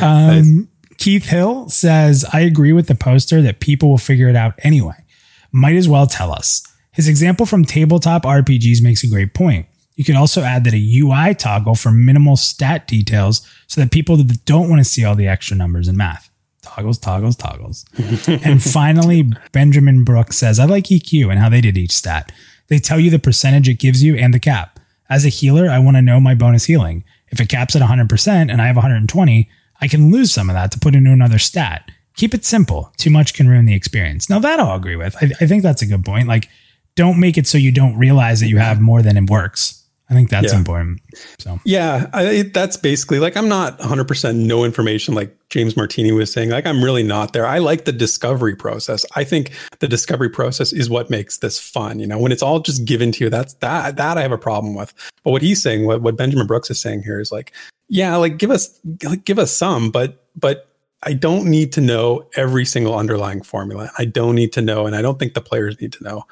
[0.00, 0.66] um, nice.
[0.98, 5.04] Keith Hill says, I agree with the poster that people will figure it out anyway.
[5.52, 6.62] Might as well tell us.
[6.92, 9.66] His example from tabletop RPGs makes a great point.
[9.96, 14.16] You could also add that a UI toggle for minimal stat details so that people
[14.16, 16.30] that don't want to see all the extra numbers in math.
[16.62, 17.84] Toggles, toggles, toggles.
[18.28, 22.32] and finally, Benjamin Brooks says, I like EQ and how they did each stat.
[22.68, 24.80] They tell you the percentage it gives you and the cap.
[25.08, 27.04] As a healer, I want to know my bonus healing.
[27.28, 30.72] If it caps at 100% and I have 120, I can lose some of that
[30.72, 31.90] to put into another stat.
[32.16, 32.92] Keep it simple.
[32.96, 34.30] Too much can ruin the experience.
[34.30, 35.14] Now, that I'll agree with.
[35.22, 36.28] I, I think that's a good point.
[36.28, 36.48] Like,
[36.94, 39.86] don't make it so you don't realize that you have more than it works.
[40.08, 40.58] I think that's yeah.
[40.58, 41.00] important.
[41.40, 46.12] So yeah, I, that's basically like I'm not 100 percent no information like James Martini
[46.12, 46.50] was saying.
[46.50, 47.44] Like I'm really not there.
[47.44, 49.04] I like the discovery process.
[49.16, 51.98] I think the discovery process is what makes this fun.
[51.98, 54.38] You know, when it's all just given to you, that's that that I have a
[54.38, 54.94] problem with.
[55.24, 57.52] But what he's saying, what what Benjamin Brooks is saying here is like
[57.88, 60.68] yeah, like give us like, give us some, but but
[61.02, 63.90] I don't need to know every single underlying formula.
[63.98, 66.24] I don't need to know, and I don't think the players need to know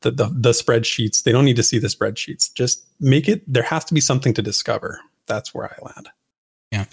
[0.00, 1.22] the, the the spreadsheets.
[1.22, 2.52] They don't need to see the spreadsheets.
[2.52, 3.42] Just make it.
[3.52, 5.00] There has to be something to discover.
[5.26, 6.08] That's where I land.
[6.70, 6.86] Yeah,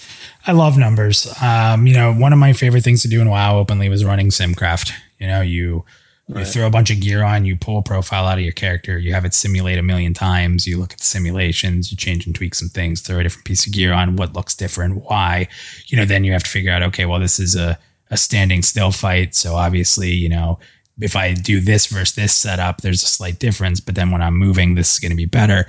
[0.45, 1.33] I love numbers.
[1.41, 4.29] Um, you know, one of my favorite things to do in WoW openly was running
[4.29, 4.91] SimCraft.
[5.19, 5.85] You know, you
[6.29, 6.41] Right.
[6.41, 8.99] You throw a bunch of gear on, you pull a profile out of your character,
[8.99, 12.35] you have it simulate a million times, you look at the simulations, you change and
[12.35, 15.47] tweak some things, throw a different piece of gear on, what looks different, why.
[15.87, 17.79] You know, then you have to figure out, okay, well, this is a,
[18.11, 19.33] a standing still fight.
[19.33, 20.59] So obviously, you know,
[20.99, 23.79] if I do this versus this setup, there's a slight difference.
[23.79, 25.65] But then when I'm moving, this is going to be better.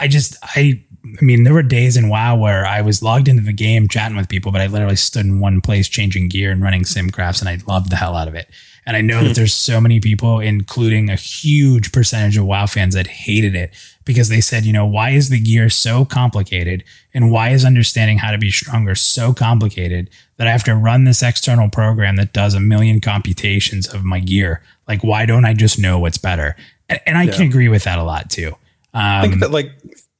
[0.00, 3.42] I just, I, I mean, there were days in WoW where I was logged into
[3.42, 6.60] the game chatting with people, but I literally stood in one place changing gear and
[6.60, 8.48] running sim crafts, and I loved the hell out of it.
[8.84, 9.34] And I know that hmm.
[9.34, 13.72] there's so many people, including a huge percentage of WoW fans, that hated it
[14.04, 16.82] because they said, you know, why is the gear so complicated?
[17.14, 21.04] And why is understanding how to be stronger so complicated that I have to run
[21.04, 24.62] this external program that does a million computations of my gear?
[24.88, 26.56] Like, why don't I just know what's better?
[26.88, 27.32] And, and I yeah.
[27.32, 28.56] can agree with that a lot too.
[28.94, 29.70] Um, think of it like,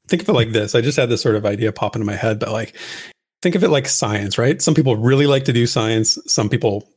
[0.06, 0.74] think of it like this.
[0.74, 2.76] I just had this sort of idea pop into my head, but like,
[3.42, 4.62] think of it like science, right?
[4.62, 6.16] Some people really like to do science.
[6.26, 6.88] Some people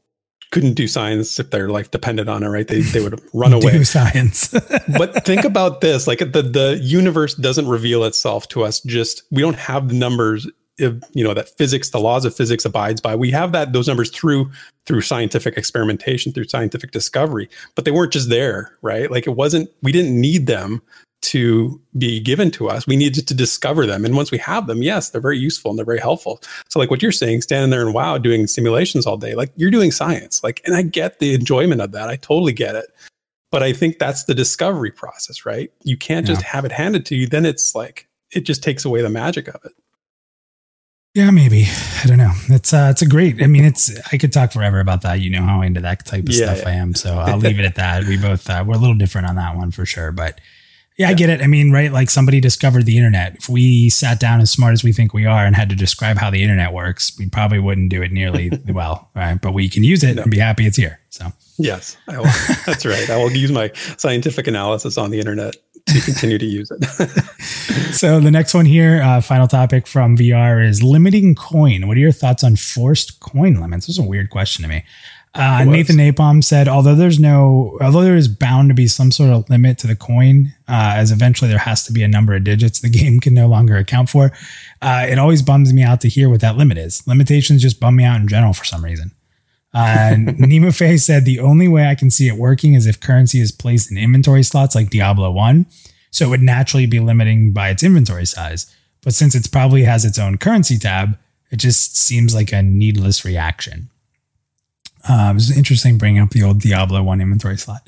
[0.56, 2.70] couldn't do science if their life depended on it, right?
[2.70, 3.74] They they would run away.
[3.74, 4.48] do science.
[4.98, 8.80] but think about this: like the the universe doesn't reveal itself to us.
[8.80, 10.50] Just we don't have the numbers.
[10.78, 13.16] If, you know that physics, the laws of physics abides by.
[13.18, 14.50] We have that those numbers through
[14.86, 17.50] through scientific experimentation, through scientific discovery.
[17.76, 19.12] But they weren't just there, right?
[19.12, 19.70] Like it wasn't.
[19.84, 20.82] We didn't need them
[21.32, 22.86] to be given to us.
[22.86, 24.06] We needed to discover them.
[24.06, 26.42] And once we have them, yes, they're very useful and they're very helpful.
[26.70, 29.72] So like what you're saying, standing there and wow, doing simulations all day, like you're
[29.72, 30.44] doing science.
[30.44, 32.10] Like, and I get the enjoyment of that.
[32.10, 32.88] I totally get it.
[33.52, 35.72] But I think that's the discovery process, right?
[35.84, 36.48] You can't just yeah.
[36.48, 37.28] have it handed to you.
[37.28, 39.72] Then it's like, it just takes away the magic of it.
[41.16, 41.66] Yeah, maybe.
[42.04, 42.34] I don't know.
[42.50, 45.22] It's uh it's a great I mean it's I could talk forever about that.
[45.22, 46.70] You know how into that type of Yeah, stuff yeah.
[46.70, 46.94] I am.
[46.94, 48.04] So I'll leave it at that.
[48.04, 50.12] We both uh, we're a little different on that one for sure.
[50.12, 50.42] But
[50.98, 51.42] yeah, I get it.
[51.42, 53.36] I mean, right, like somebody discovered the internet.
[53.36, 56.18] If we sat down as smart as we think we are and had to describe
[56.18, 59.40] how the internet works, we probably wouldn't do it nearly well, right?
[59.42, 61.00] But we can use it and be happy it's here.
[61.10, 62.26] So Yes, I will.
[62.66, 63.10] that's right.
[63.10, 65.56] I will use my scientific analysis on the internet
[65.88, 67.12] to continue to use it.
[67.96, 71.88] So the next one here, uh, final topic from VR is limiting coin.
[71.88, 73.88] What are your thoughts on forced coin limits?
[73.88, 74.84] This is a weird question to me.
[75.36, 79.32] Uh, Nathan Napalm said, although there's no, although there is bound to be some sort
[79.32, 82.44] of limit to the coin, uh, as eventually there has to be a number of
[82.46, 84.32] digits the game can no longer account for.
[84.82, 87.06] Uh, it always bums me out to hear what that limit is.
[87.06, 89.12] Limitations just bum me out in general for some reason.
[89.74, 93.42] Uh, Nima Faye said the only way I can see it working is if currency
[93.42, 95.66] is placed in inventory slots like Diablo 1.
[96.12, 98.74] So it would naturally be limiting by its inventory size.
[99.04, 101.18] But since it probably has its own currency tab,
[101.52, 103.90] it just seems like a needless reaction.
[105.08, 107.88] Uh, it was interesting bringing up the old Diablo 1 inventory slot.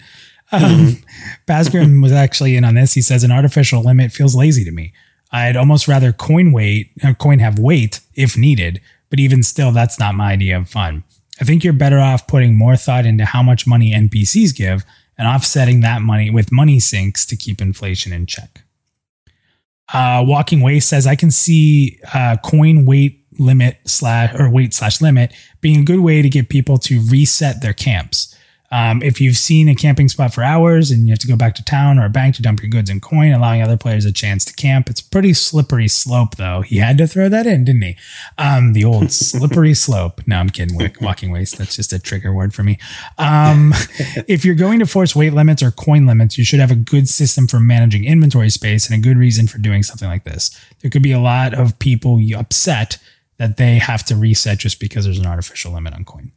[0.52, 0.98] Um,
[1.48, 2.94] Basgrim was actually in on this.
[2.94, 4.94] He says an artificial limit feels lazy to me.
[5.32, 10.00] I'd almost rather coin weight, uh, coin have weight if needed, but even still, that's
[10.00, 11.04] not my idea of fun.
[11.40, 14.86] I think you're better off putting more thought into how much money NPCs give
[15.18, 18.64] and offsetting that money with money sinks to keep inflation in check.
[19.94, 25.02] Uh, Walking Way says I can see uh, coin weight limit slash or weight slash
[25.02, 28.36] limit being a good way to get people to reset their camps.
[28.70, 31.56] Um, if you've seen a camping spot for hours and you have to go back
[31.56, 34.12] to town or a bank to dump your goods in coin, allowing other players a
[34.12, 36.62] chance to camp, it's a pretty slippery slope, though.
[36.62, 37.98] He had to throw that in, didn't he?
[38.38, 40.22] Um, the old slippery slope.
[40.28, 40.78] No, I'm kidding.
[41.00, 41.58] Walking waste.
[41.58, 42.78] That's just a trigger word for me.
[43.18, 43.74] Um,
[44.28, 47.08] if you're going to force weight limits or coin limits, you should have a good
[47.08, 50.50] system for managing inventory space and a good reason for doing something like this.
[50.82, 52.98] There could be a lot of people upset
[53.38, 56.32] that they have to reset just because there's an artificial limit on coin.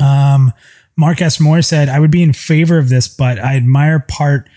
[0.00, 0.52] Um,
[0.96, 1.40] Mark S.
[1.40, 4.48] Moore said, I would be in favor of this, but I admire part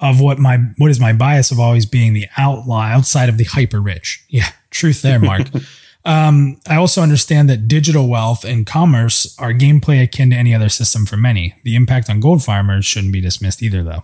[0.00, 3.44] of what my what is my bias of always being the outlaw outside of the
[3.44, 4.24] hyper rich.
[4.28, 5.48] Yeah, truth there, Mark.
[6.04, 10.68] um, I also understand that digital wealth and commerce are gameplay akin to any other
[10.68, 11.54] system for many.
[11.62, 14.02] The impact on gold farmers shouldn't be dismissed either, though.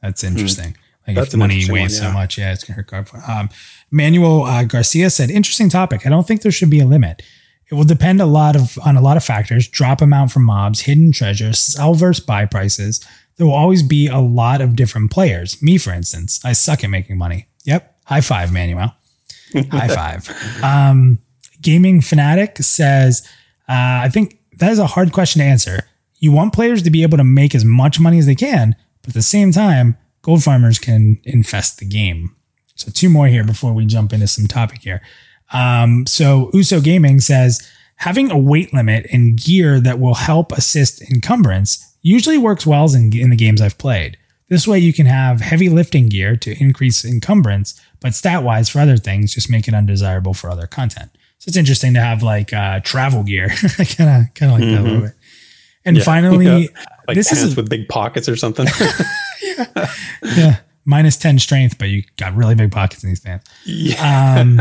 [0.00, 0.76] That's interesting.
[1.06, 3.48] Like That's if money weighs one, so much, yeah, it's gonna hurt farm- Um,
[3.90, 6.06] Manuel uh, Garcia said, "Interesting topic.
[6.06, 7.22] I don't think there should be a limit.
[7.70, 10.80] It will depend a lot of on a lot of factors: drop amount from mobs,
[10.80, 13.04] hidden treasures, sell versus buy prices.
[13.36, 15.60] There will always be a lot of different players.
[15.60, 17.48] Me, for instance, I suck at making money.
[17.64, 18.94] Yep, high five, Manuel.
[19.70, 19.88] high
[20.22, 20.62] five.
[20.62, 21.18] Um,
[21.60, 23.26] Gaming fanatic says,
[23.68, 23.72] uh,
[24.04, 25.80] I think that is a hard question to answer.
[26.18, 29.08] You want players to be able to make as much money as they can, but
[29.10, 32.34] at the same time, gold farmers can infest the game.
[32.74, 35.02] So two more here before we jump into some topic here.
[35.52, 37.60] Um, so Uso Gaming says
[37.96, 43.16] having a weight limit and gear that will help assist encumbrance usually works well in,
[43.16, 44.16] in the games I've played.
[44.48, 48.80] This way you can have heavy lifting gear to increase encumbrance, but stat wise for
[48.80, 51.10] other things, just make it undesirable for other content.
[51.38, 53.50] So it's interesting to have like uh, travel gear.
[53.78, 55.14] I kind of kind of like that a little bit.
[55.84, 56.02] And Yeah.
[56.02, 56.70] finally.
[57.06, 58.66] Like this pants is with big pockets or something.
[60.36, 63.48] yeah, minus 10 strength, but you got really big pockets in these pants.
[63.64, 64.36] yeah.
[64.38, 64.60] Um,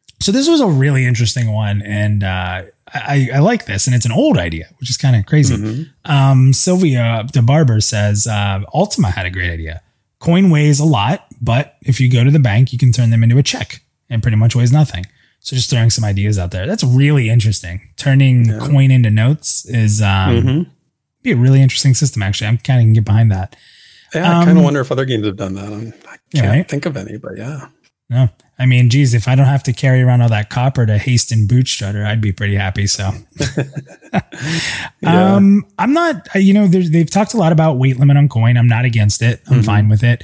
[0.20, 2.62] so this was a really interesting one, and uh,
[2.92, 5.56] I, I like this, and it's an old idea, which is kind of crazy.
[5.56, 5.90] Mhm.
[6.04, 9.82] Um, Sylvia de Barber says uh, Ultima had a great idea.
[10.20, 13.22] Coin weighs a lot, but if you go to the bank, you can turn them
[13.22, 15.04] into a check, and pretty much weighs nothing.
[15.40, 16.66] So just throwing some ideas out there.
[16.66, 17.82] That's really interesting.
[17.96, 18.58] Turning Yeah.
[18.60, 20.08] coin into notes is um,
[20.42, 20.66] Mhm.
[21.22, 22.22] be a really interesting system.
[22.22, 23.54] Actually, I'm kind of get behind that.
[24.14, 25.72] Yeah, I kind Um, of wonder if other games have done that.
[25.72, 26.68] I'm, I can't right?
[26.68, 27.68] think of any, but yeah.
[28.10, 30.98] No, I mean, geez, if I don't have to carry around all that copper to
[30.98, 32.86] haste and boot strutter, I'd be pretty happy.
[32.86, 33.10] So,
[35.00, 35.34] Yeah.
[35.36, 38.56] um, I'm not, uh, you know, they've talked a lot about weight limit on coin.
[38.56, 39.40] I'm not against it.
[39.48, 39.64] I'm Mhm.
[39.64, 40.22] fine with it.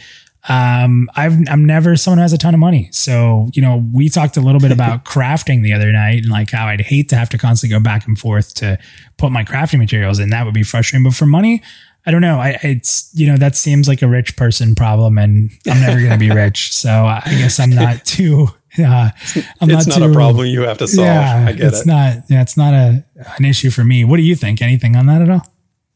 [0.48, 2.88] Um, I've, I'm never someone who has a ton of money.
[2.92, 6.50] So, you know, we talked a little bit about crafting the other night and like
[6.50, 8.78] how I'd hate to have to constantly go back and forth to
[9.18, 10.30] put my crafting materials in.
[10.30, 11.04] That would be frustrating.
[11.04, 11.62] But for money,
[12.06, 12.38] I don't know.
[12.38, 16.12] I, it's, you know, that seems like a rich person problem and I'm never going
[16.12, 16.74] to be rich.
[16.74, 19.10] So I guess I'm not too, uh,
[19.60, 21.06] I'm it's not, too, a problem you have to solve.
[21.06, 21.86] Yeah, I get it's it.
[21.86, 23.04] not, yeah, it's not a,
[23.36, 24.04] an issue for me.
[24.04, 24.62] What do you think?
[24.62, 25.42] Anything on that at all?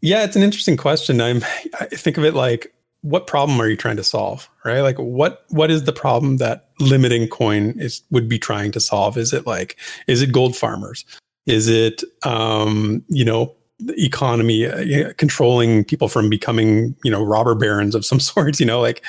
[0.05, 1.19] Yeah, it's an interesting question.
[1.23, 1.43] I'm
[1.81, 4.81] I think of it like what problem are you trying to solve, right?
[4.81, 9.17] Like what what is the problem that limiting coin is would be trying to solve?
[9.17, 11.07] Is it like is it gold farmers?
[11.47, 13.55] Is it um, you know,
[13.97, 18.81] economy uh, controlling people from becoming, you know, robber barons of some sorts, you know,
[18.81, 19.05] like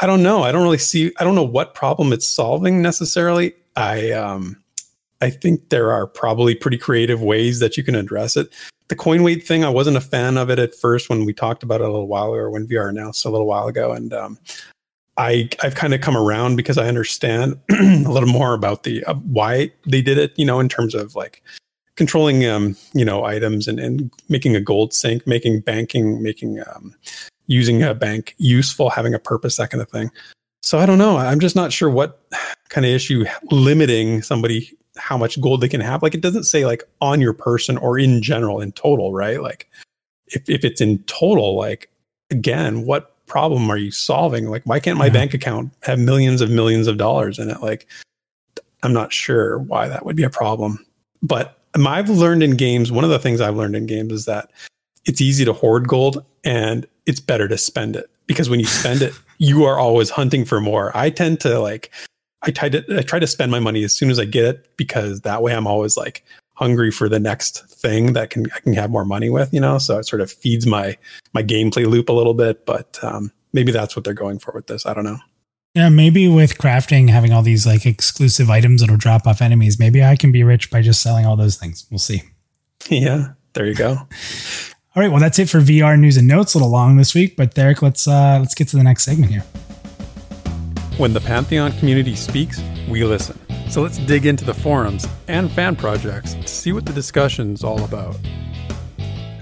[0.00, 0.42] I don't know.
[0.42, 3.54] I don't really see I don't know what problem it's solving necessarily.
[3.76, 4.62] I um
[5.20, 8.52] I think there are probably pretty creative ways that you can address it.
[8.88, 11.62] The coin weight thing, I wasn't a fan of it at first when we talked
[11.62, 14.14] about it a little while ago, or when VR announced a little while ago, and
[14.14, 14.38] um,
[15.18, 19.14] I I've kind of come around because I understand a little more about the uh,
[19.14, 20.32] why they did it.
[20.38, 21.42] You know, in terms of like
[21.98, 26.94] controlling um you know items and and making a gold sink, making banking, making um
[27.46, 30.10] using a bank useful, having a purpose, that kind of thing.
[30.62, 31.18] So I don't know.
[31.18, 32.22] I'm just not sure what
[32.68, 36.02] kind of issue limiting somebody how much gold they can have.
[36.02, 39.42] Like it doesn't say like on your person or in general in total, right?
[39.42, 39.68] Like
[40.28, 41.90] if if it's in total, like
[42.30, 44.48] again, what problem are you solving?
[44.48, 45.12] Like, why can't my yeah.
[45.12, 47.60] bank account have millions of millions of dollars in it?
[47.62, 47.86] Like,
[48.82, 50.84] I'm not sure why that would be a problem.
[51.22, 54.50] But I've learned in games, one of the things I've learned in games is that
[55.04, 59.02] it's easy to hoard gold and it's better to spend it because when you spend
[59.02, 60.96] it, you are always hunting for more.
[60.96, 61.90] I tend to like,
[62.42, 64.76] I try to I try to spend my money as soon as I get it
[64.76, 68.74] because that way I'm always like hungry for the next thing that can I can
[68.74, 69.78] have more money with, you know.
[69.78, 70.96] So it sort of feeds my
[71.32, 72.64] my gameplay loop a little bit.
[72.64, 74.86] But um, maybe that's what they're going for with this.
[74.86, 75.18] I don't know.
[75.74, 80.02] Yeah, maybe with crafting, having all these like exclusive items that'll drop off enemies, maybe
[80.02, 81.86] I can be rich by just selling all those things.
[81.90, 82.22] We'll see.
[82.90, 83.88] Yeah, there you go.
[84.96, 86.54] all right, well that's it for VR news and notes.
[86.54, 89.30] A little long this week, but Derek, let's uh, let's get to the next segment
[89.30, 89.42] here.
[90.96, 93.38] When the Pantheon community speaks, we listen.
[93.68, 97.84] So let's dig into the forums and fan projects to see what the discussion's all
[97.84, 98.16] about.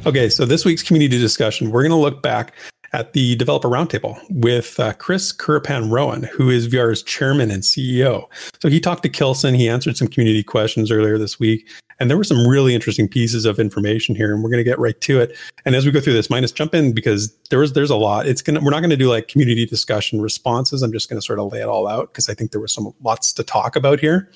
[0.05, 2.55] Okay, so this week's community discussion, we're going to look back
[2.97, 8.25] at the developer roundtable with uh, Chris Kuripan Rowan, who is VR's chairman and CEO.
[8.63, 11.69] So he talked to Kilsin, he answered some community questions earlier this week,
[12.01, 14.79] and there were some really interesting pieces of information here, and we're going to get
[14.79, 15.37] right to it.
[15.67, 18.27] And as we go through this, minus jump in because there was there's a lot.
[18.27, 20.83] It's gonna we're not going to do like community discussion responses.
[20.83, 22.73] I'm just going to sort of lay it all out because I think there was
[22.73, 24.31] some lots to talk about here.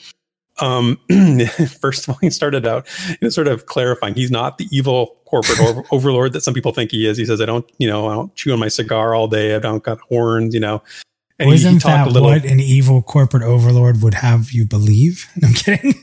[0.60, 0.98] Um,
[1.80, 5.16] first of all, he started out you know, sort of clarifying he's not the evil
[5.24, 7.16] corporate over- overlord that some people think he is.
[7.16, 9.54] He says, "I don't, you know, I don't chew on my cigar all day.
[9.54, 10.82] I don't got horns, you know."
[11.38, 15.26] And well, isn't he that little, what an evil corporate overlord would have you believe?
[15.42, 15.94] I'm kidding.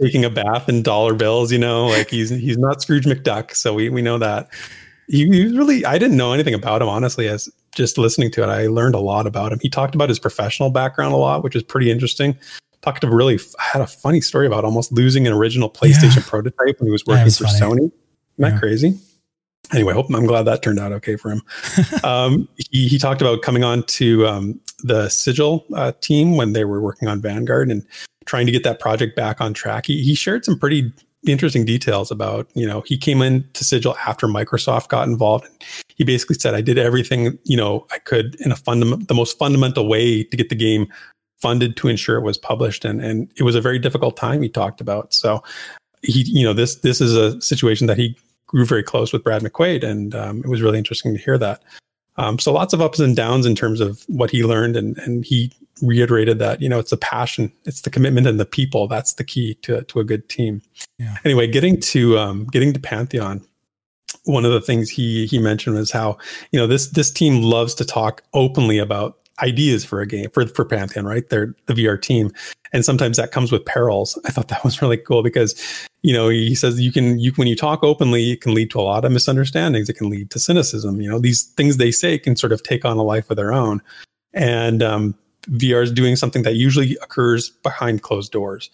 [0.00, 3.74] taking a bath in dollar bills, you know, like he's he's not Scrooge McDuck, so
[3.74, 4.48] we we know that.
[5.08, 7.28] He, he was really I didn't know anything about him honestly.
[7.28, 9.58] As just listening to it, I learned a lot about him.
[9.60, 12.38] He talked about his professional background a lot, which is pretty interesting.
[12.82, 16.22] Talked to really had a funny story about almost losing an original PlayStation yeah.
[16.26, 17.60] prototype when he was working was for funny.
[17.60, 17.76] Sony.
[17.76, 17.92] Isn't
[18.38, 18.50] yeah.
[18.50, 18.98] that crazy?
[19.72, 21.42] anyway, hope I'm glad that turned out okay for him.
[22.04, 26.64] um, he, he talked about coming on to um, the Sigil uh, team when they
[26.64, 27.84] were working on Vanguard and
[28.26, 29.86] trying to get that project back on track.
[29.86, 30.92] He, he shared some pretty
[31.26, 35.48] interesting details about, you know, he came into Sigil after Microsoft got involved.
[35.94, 39.38] He basically said, I did everything, you know, I could in a fundamental, the most
[39.38, 40.88] fundamental way to get the game
[41.40, 42.84] funded to ensure it was published.
[42.84, 45.14] And, and it was a very difficult time he talked about.
[45.14, 45.42] So
[46.02, 48.16] he, you know, this, this is a situation that he
[48.50, 51.62] grew very close with Brad McQuaid, and um, it was really interesting to hear that.
[52.16, 55.24] Um, so lots of ups and downs in terms of what he learned, and and
[55.24, 59.14] he reiterated that you know it's the passion, it's the commitment, and the people that's
[59.14, 60.60] the key to to a good team.
[60.98, 61.16] Yeah.
[61.24, 63.40] Anyway, getting to um, getting to Pantheon,
[64.24, 66.18] one of the things he he mentioned was how
[66.50, 70.46] you know this this team loves to talk openly about ideas for a game for
[70.46, 71.28] for Pantheon, right?
[71.28, 72.32] They're the VR team,
[72.72, 74.18] and sometimes that comes with perils.
[74.24, 75.60] I thought that was really cool because
[76.02, 78.80] you know he says you can you when you talk openly, it can lead to
[78.80, 79.88] a lot of misunderstandings.
[79.88, 81.00] It can lead to cynicism.
[81.00, 83.52] You know these things they say can sort of take on a life of their
[83.52, 83.82] own,
[84.32, 85.14] and um,
[85.48, 88.70] VR is doing something that usually occurs behind closed doors.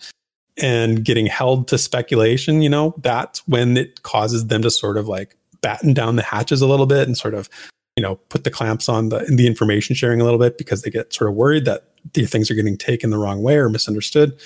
[0.58, 5.06] And getting held to speculation, you know, that's when it causes them to sort of
[5.06, 7.50] like batten down the hatches a little bit and sort of
[7.96, 10.90] you know put the clamps on the the information sharing a little bit because they
[10.90, 14.38] get sort of worried that the things are getting taken the wrong way or misunderstood.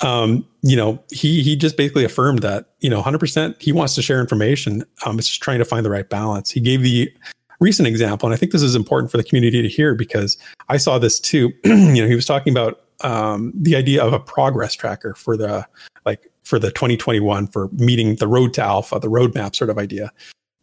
[0.00, 4.02] Um, you know he he just basically affirmed that you know 100% he wants to
[4.02, 4.84] share information.
[5.06, 6.50] Um, it's just trying to find the right balance.
[6.50, 7.12] He gave the
[7.60, 10.36] recent example and i think this is important for the community to hear because
[10.68, 11.52] i saw this too.
[11.64, 15.66] You know he was talking about um, the idea of a progress tracker for the
[16.04, 20.12] like for the 2021 for meeting the road to alpha the roadmap sort of idea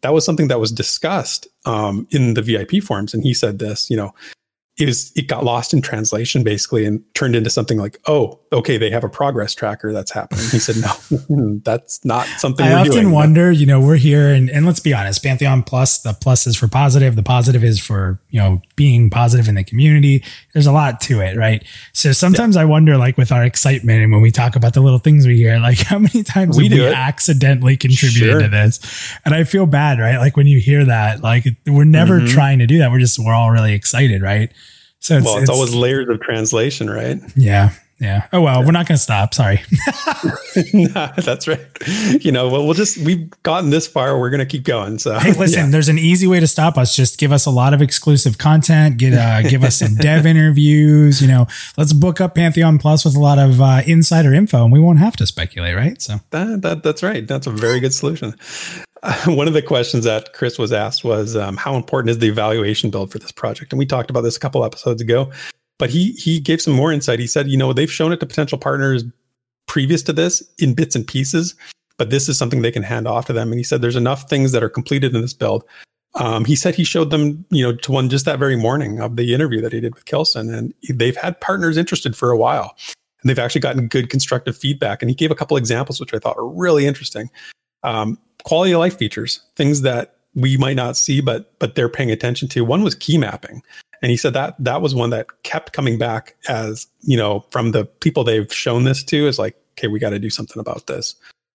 [0.02, 3.14] that was something that was discussed um, in the VIP forums.
[3.14, 4.14] And he said this, you know,
[4.78, 8.78] it was it got lost in translation basically and turned into something like oh okay
[8.78, 12.92] they have a progress tracker that's happening he said no that's not something i often
[12.92, 13.10] doing.
[13.10, 16.56] wonder you know we're here and, and let's be honest pantheon plus the plus is
[16.56, 20.72] for positive the positive is for you know being positive in the community there's a
[20.72, 22.62] lot to it right so sometimes yeah.
[22.62, 25.36] i wonder like with our excitement and when we talk about the little things we
[25.36, 28.40] hear like how many times we, we accidentally contributed sure.
[28.40, 28.80] to this
[29.26, 32.32] and i feel bad right like when you hear that like we're never mm-hmm.
[32.32, 34.50] trying to do that we're just we're all really excited right
[35.02, 37.20] so it's, well, it's, it's, always layers of translation, right?
[37.34, 37.70] Yeah.
[38.02, 38.26] Yeah.
[38.32, 39.32] Oh well, we're not going to stop.
[39.32, 39.62] Sorry.
[40.92, 41.60] that's right.
[42.20, 44.18] You know, well, we'll just we've gotten this far.
[44.18, 44.98] We're going to keep going.
[44.98, 45.70] So hey, listen, yeah.
[45.70, 46.96] there's an easy way to stop us.
[46.96, 48.96] Just give us a lot of exclusive content.
[48.96, 51.22] Get uh, give us some dev interviews.
[51.22, 51.46] You know,
[51.76, 54.98] let's book up Pantheon Plus with a lot of uh, insider info, and we won't
[54.98, 56.02] have to speculate, right?
[56.02, 57.24] So that, that that's right.
[57.24, 58.34] That's a very good solution.
[59.04, 62.28] Uh, one of the questions that Chris was asked was, um, "How important is the
[62.28, 65.30] evaluation build for this project?" And we talked about this a couple episodes ago.
[65.82, 67.18] But he he gave some more insight.
[67.18, 69.02] He said, you know, they've shown it to potential partners
[69.66, 71.56] previous to this in bits and pieces,
[71.98, 73.50] but this is something they can hand off to them.
[73.50, 75.64] And he said there's enough things that are completed in this build.
[76.14, 79.16] Um, he said he showed them, you know, to one just that very morning of
[79.16, 82.76] the interview that he did with Kilsin, and they've had partners interested for a while,
[83.20, 85.02] and they've actually gotten good constructive feedback.
[85.02, 87.28] And he gave a couple examples which I thought were really interesting.
[87.82, 92.12] Um, quality of life features, things that we might not see, but but they're paying
[92.12, 92.64] attention to.
[92.64, 93.64] One was key mapping.
[94.02, 97.70] And he said that that was one that kept coming back as, you know, from
[97.70, 100.88] the people they've shown this to is like, okay, we got to do something about
[100.88, 101.14] this.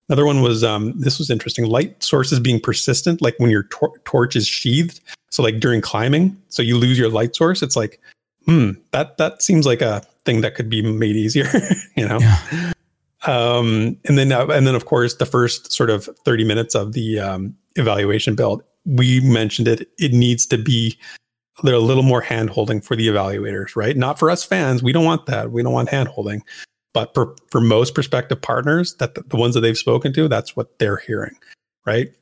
[0.09, 1.65] Another one was um, this was interesting.
[1.65, 5.01] Light sources being persistent, like when your tor- torch is sheathed.
[5.29, 7.61] So like during climbing, so you lose your light source.
[7.61, 7.99] It's like,
[8.45, 11.47] hmm, that that seems like a thing that could be made easier,
[11.97, 12.19] you know.
[12.19, 12.71] Yeah.
[13.25, 16.93] Um, and then uh, and then of course the first sort of thirty minutes of
[16.93, 19.89] the um, evaluation build, we mentioned it.
[19.99, 20.97] It needs to be
[21.63, 23.97] they're a little more hand holding for the evaluators, right?
[23.97, 24.83] Not for us fans.
[24.83, 25.51] We don't want that.
[25.51, 26.43] We don't want hand holding.
[26.93, 30.55] But for, for most prospective partners, that the, the ones that they've spoken to, that's
[30.55, 31.35] what they're hearing,
[31.85, 32.13] right?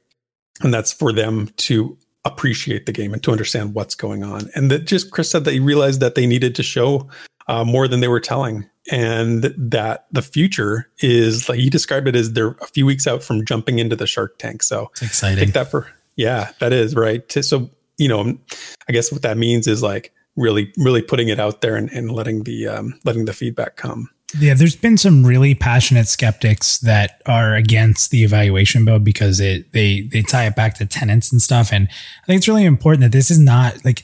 [0.61, 4.49] And that's for them to appreciate the game and to understand what's going on.
[4.55, 7.07] And that just Chris said that he realized that they needed to show
[7.47, 12.15] uh, more than they were telling, and that the future is like he described it
[12.15, 14.63] as they're a few weeks out from jumping into the Shark Tank.
[14.63, 15.45] So it's exciting.
[15.45, 17.31] Take that for yeah, that is right.
[17.31, 18.37] So you know,
[18.87, 22.11] I guess what that means is like really, really putting it out there and, and
[22.11, 24.09] letting the um, letting the feedback come.
[24.39, 29.71] Yeah, there's been some really passionate skeptics that are against the evaluation bill because it
[29.71, 31.71] they they tie it back to tenants and stuff.
[31.71, 34.03] And I think it's really important that this is not like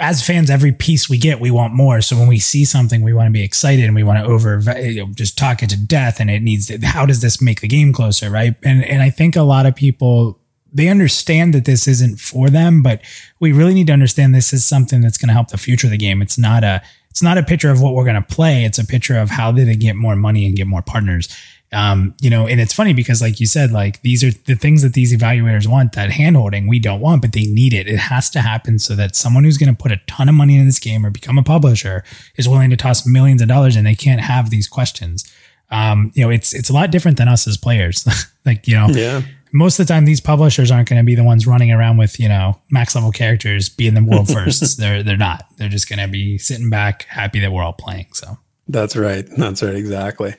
[0.00, 2.00] as fans, every piece we get, we want more.
[2.00, 4.60] So when we see something, we want to be excited and we want to over
[4.80, 6.20] you know, just talk it to death.
[6.20, 8.54] And it needs to, how does this make the game closer, right?
[8.64, 10.40] And and I think a lot of people
[10.78, 13.02] they understand that this isn't for them, but
[13.40, 15.90] we really need to understand this is something that's going to help the future of
[15.90, 16.22] the game.
[16.22, 18.64] It's not a it's not a picture of what we're going to play.
[18.64, 21.28] It's a picture of how do they get more money and get more partners.
[21.72, 24.82] Um, you know, and it's funny because, like you said, like these are the things
[24.82, 25.94] that these evaluators want.
[25.94, 27.88] That handholding we don't want, but they need it.
[27.88, 30.56] It has to happen so that someone who's going to put a ton of money
[30.56, 32.04] in this game or become a publisher
[32.36, 35.30] is willing to toss millions of dollars, and they can't have these questions.
[35.70, 38.06] Um, you know, it's it's a lot different than us as players.
[38.46, 39.22] like you know, yeah
[39.52, 42.18] most of the time these publishers aren't going to be the ones running around with
[42.20, 44.76] you know max level characters being the world firsts.
[44.78, 45.46] They're they're not.
[45.56, 48.38] They're just going to be sitting back happy that we're all playing so.
[48.68, 49.26] That's right.
[49.38, 49.74] That's right.
[49.74, 50.34] Exactly.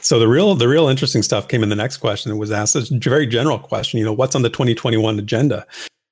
[0.00, 2.32] So the real the real interesting stuff came in the next question.
[2.32, 5.66] It was asked a very general question you know what's on the 2021 agenda?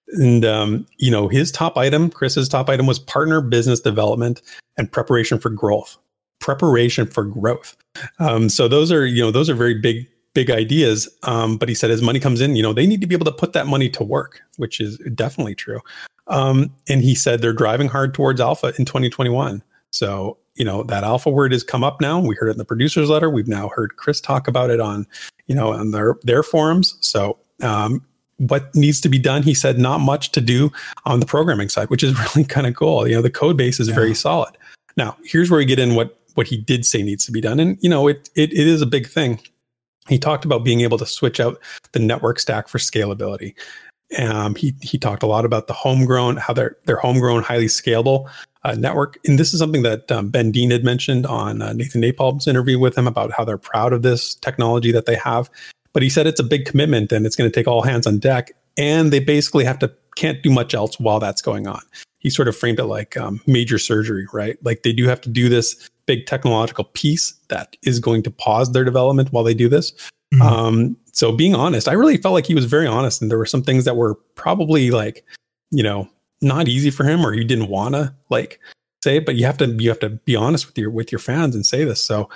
[0.09, 4.43] And um, you know his top item chris's top item was partner business development
[4.77, 5.97] and preparation for growth.
[6.41, 7.77] Preparation for growth.
[8.19, 11.09] Um, so those are you know those are very big big ideas.
[11.23, 13.27] Um, but he said as money comes in, you know, they need to be able
[13.27, 15.81] to put that money to work, which is definitely true.
[16.29, 19.63] Um, and he said they're driving hard towards alpha in 2021.
[19.91, 22.21] So, you know, that alpha word has come up now.
[22.21, 23.29] We heard it in the producer's letter.
[23.29, 25.07] We've now heard Chris talk about it on,
[25.47, 26.97] you know, on their their forums.
[27.01, 28.05] So um,
[28.39, 29.43] what needs to be done?
[29.43, 30.71] He said not much to do
[31.05, 33.07] on the programming side, which is really kind of cool.
[33.07, 33.95] You know, the code base is yeah.
[33.95, 34.57] very solid.
[34.97, 37.61] Now, here's where we get in what what he did say needs to be done.
[37.61, 39.39] And, you know, it, it, it is a big thing
[40.09, 41.61] he talked about being able to switch out
[41.93, 43.55] the network stack for scalability.
[44.19, 48.29] Um, he he talked a lot about the homegrown, how they're they're homegrown, highly scalable
[48.65, 52.03] uh, network, and this is something that um, Ben Dean had mentioned on uh, Nathan
[52.03, 55.51] Napalm's interview with him about how they're proud of this technology that they have.
[55.95, 58.19] But he said it's a big commitment and it's going to take all hands on
[58.19, 61.81] deck, and they basically have to can't do much else while that's going on.
[62.19, 64.59] He sort of framed it like um, major surgery, right?
[64.63, 68.73] Like they do have to do this big technological piece that is going to pause
[68.73, 69.93] their development while they do this.
[70.35, 70.43] Mm-hmm.
[70.43, 73.47] Um, so being honest, I really felt like he was very honest, and there were
[73.47, 75.25] some things that were probably like,
[75.71, 76.09] you know,
[76.41, 78.59] not easy for him, or he didn't want to like
[79.05, 79.27] say it.
[79.27, 81.67] But you have to you have to be honest with your with your fans and
[81.67, 82.03] say this.
[82.03, 82.31] So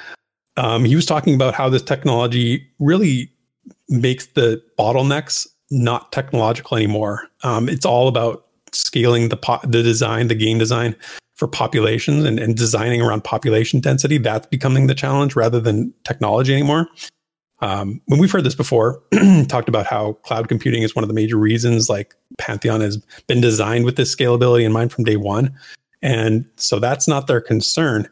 [0.57, 3.33] um, he was talking about how this technology really
[3.89, 7.29] makes the bottlenecks not technological anymore.
[7.43, 10.95] Um, it's all about scaling the pot, the design, the game design
[11.37, 16.53] for populations and, and designing around population density, that's becoming the challenge rather than technology
[16.53, 16.89] anymore.
[17.61, 19.03] Um, when we've heard this before,
[19.49, 23.41] talked about how cloud computing is one of the major reasons like Pantheon has been
[23.41, 25.55] designed with this scalability in mind from day one.
[26.03, 28.09] And so that's not their concern.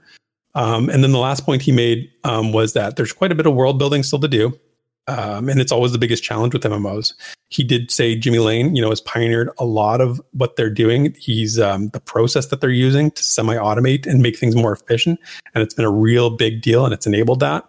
[0.55, 3.47] Um, and then the last point he made um, was that there's quite a bit
[3.47, 4.59] of world building still to do.
[5.07, 7.13] Um, and it's always the biggest challenge with MMOs.
[7.51, 11.15] He did say Jimmy Lane, you know, has pioneered a lot of what they're doing.
[11.19, 15.21] He's um, the process that they're using to semi-automate and make things more efficient,
[15.55, 17.69] and it's been a real big deal, and it's enabled that.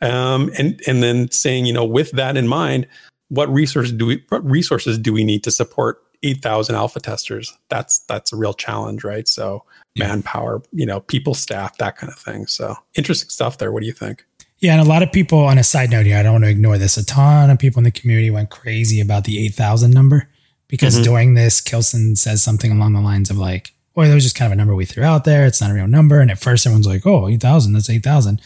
[0.00, 2.86] Um, and and then saying, you know, with that in mind,
[3.28, 7.56] what resources do we what resources do we need to support 8,000 alpha testers?
[7.68, 9.26] That's that's a real challenge, right?
[9.26, 9.64] So
[9.94, 10.08] yeah.
[10.08, 12.46] manpower, you know, people, staff, that kind of thing.
[12.46, 13.72] So interesting stuff there.
[13.72, 14.24] What do you think?
[14.60, 16.50] Yeah, and a lot of people on a side note here, I don't want to
[16.50, 16.98] ignore this.
[16.98, 20.28] A ton of people in the community went crazy about the 8,000 number
[20.68, 21.04] because mm-hmm.
[21.04, 24.52] during this, Kilsin says something along the lines of like, boy, that was just kind
[24.52, 25.46] of a number we threw out there.
[25.46, 26.20] It's not a real number.
[26.20, 28.40] And at first, everyone's like, oh, 8,000, that's 8,000.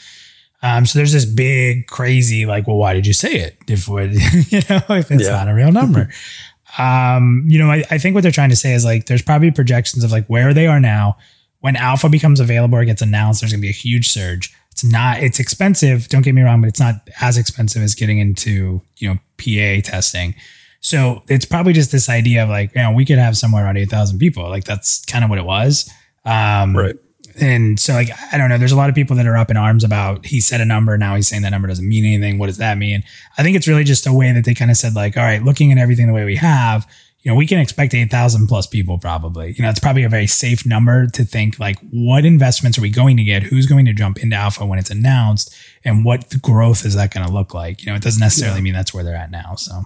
[0.63, 3.59] Um, so there's this big, crazy, like, well, why did you say it?
[3.67, 5.31] If you know, if it's yeah.
[5.31, 6.11] not a real number.
[6.79, 9.51] um, you know, I, I think what they're trying to say is like, there's probably
[9.51, 11.19] projections of like where they are now.
[11.59, 14.55] When alpha becomes available or gets announced, there's going to be a huge surge
[14.85, 16.09] it's not, it's expensive.
[16.09, 19.81] Don't get me wrong, but it's not as expensive as getting into, you know, PA
[19.89, 20.35] testing.
[20.81, 23.79] So it's probably just this idea of like, you know, we could have somewhere around
[23.79, 24.49] 8,000 people.
[24.49, 25.91] Like that's kind of what it was.
[26.25, 26.97] Um, right.
[27.41, 28.59] And so, like, I don't know.
[28.59, 30.97] There's a lot of people that are up in arms about he said a number.
[30.97, 32.39] Now he's saying that number doesn't mean anything.
[32.39, 33.03] What does that mean?
[33.37, 35.43] I think it's really just a way that they kind of said, like, all right,
[35.43, 36.87] looking at everything the way we have,
[37.25, 39.55] you know, we can expect 8,000 plus people probably.
[39.57, 42.91] You know, it's probably a very safe number to think like what investments are we
[42.91, 43.43] going to get?
[43.43, 45.57] Who's going to jump into alpha when it's announced?
[45.85, 47.83] And what growth is that going to look like?
[47.83, 48.65] You know, it doesn't necessarily yeah.
[48.65, 49.55] mean that's where they're at now.
[49.55, 49.85] So,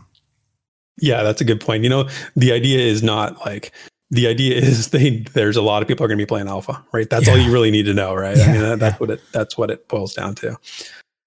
[1.00, 1.84] yeah, that's a good point.
[1.84, 3.72] You know, the idea is not like,
[4.10, 6.84] the idea is they there's a lot of people are going to be playing alpha,
[6.92, 7.08] right?
[7.08, 7.34] That's yeah.
[7.34, 8.36] all you really need to know, right?
[8.36, 10.56] Yeah, I mean, that, that's what it that's what it boils down to.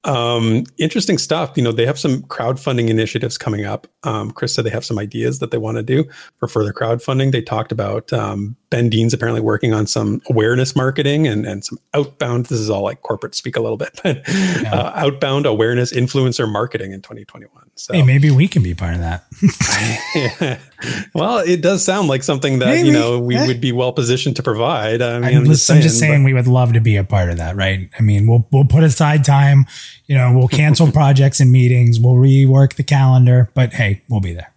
[0.04, 1.52] Um, interesting stuff.
[1.56, 3.88] You know, they have some crowdfunding initiatives coming up.
[4.04, 6.06] Um, Chris said they have some ideas that they want to do
[6.38, 7.32] for further crowdfunding.
[7.32, 11.78] They talked about um, Ben Dean's apparently working on some awareness marketing and, and some
[11.94, 12.48] outbound.
[12.48, 14.74] This is all like corporate speak a little bit, but yeah.
[14.74, 17.52] uh, outbound awareness influencer marketing in 2021.
[17.76, 19.26] So hey, maybe we can be part of that.
[20.16, 20.60] yeah.
[21.14, 22.88] Well, it does sound like something that maybe.
[22.88, 23.46] you know we yeah.
[23.46, 25.02] would be well positioned to provide.
[25.04, 27.04] I mean, I'm, just, saying, I'm just saying but, we would love to be a
[27.04, 27.88] part of that, right?
[28.00, 29.68] I mean, we'll we'll put aside time.
[30.12, 31.98] You know, we'll cancel projects and meetings.
[31.98, 34.54] We'll rework the calendar, but hey, we'll be there.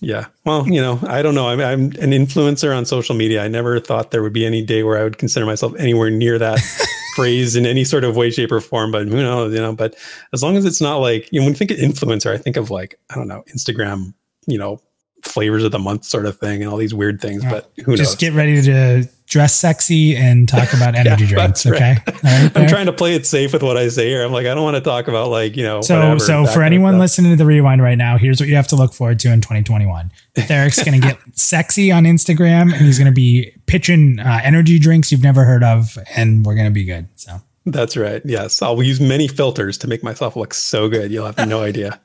[0.00, 0.26] yeah.
[0.44, 1.48] Well, you know, I don't know.
[1.48, 3.42] I'm, I'm an influencer on social media.
[3.42, 6.38] I never thought there would be any day where I would consider myself anywhere near
[6.38, 6.60] that
[7.16, 8.92] phrase in any sort of way, shape, or form.
[8.92, 9.54] But who knows?
[9.54, 9.74] You know.
[9.74, 9.94] But
[10.34, 12.58] as long as it's not like you know, when you think of influencer, I think
[12.58, 14.12] of like I don't know, Instagram.
[14.46, 14.78] You know,
[15.22, 17.42] flavors of the month sort of thing and all these weird things.
[17.42, 17.50] Yeah.
[17.50, 17.98] But who knows.
[17.98, 18.30] Just knows?
[18.30, 21.66] get ready to dress sexy and talk about energy yeah, drinks.
[21.66, 21.96] Okay.
[22.28, 24.24] Right I'm trying to play it safe with what I say here.
[24.24, 26.62] I'm like, I don't want to talk about like, you know, so, whatever, so for
[26.62, 29.32] anyone listening to the rewind right now, here's what you have to look forward to
[29.32, 30.10] in 2021.
[30.46, 34.78] Derek's going to get sexy on Instagram and he's going to be pitching uh, energy
[34.78, 35.96] drinks you've never heard of.
[36.16, 37.08] And we're going to be good.
[37.14, 38.20] So that's right.
[38.24, 38.60] Yes.
[38.60, 41.10] I'll use many filters to make myself look so good.
[41.10, 42.00] You'll have no idea.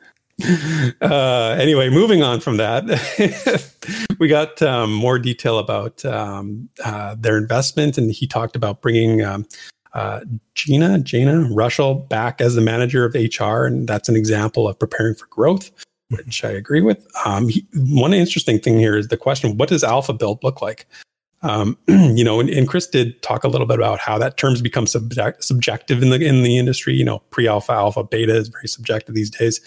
[1.01, 2.84] Uh, anyway, moving on from that,
[4.19, 9.23] we got um, more detail about um, uh, their investment, and he talked about bringing
[9.23, 9.45] um,
[9.93, 10.21] uh,
[10.55, 15.13] Gina Jana Russell back as the manager of HR, and that's an example of preparing
[15.13, 15.69] for growth,
[16.09, 17.05] which I agree with.
[17.25, 20.88] Um, he, one interesting thing here is the question: What does alpha build look like?
[21.43, 24.61] Um, you know, and, and, Chris did talk a little bit about how that terms
[24.61, 26.95] become subject, subjective in the in the industry.
[26.95, 29.61] You know, pre-alpha, alpha, beta is very subjective these days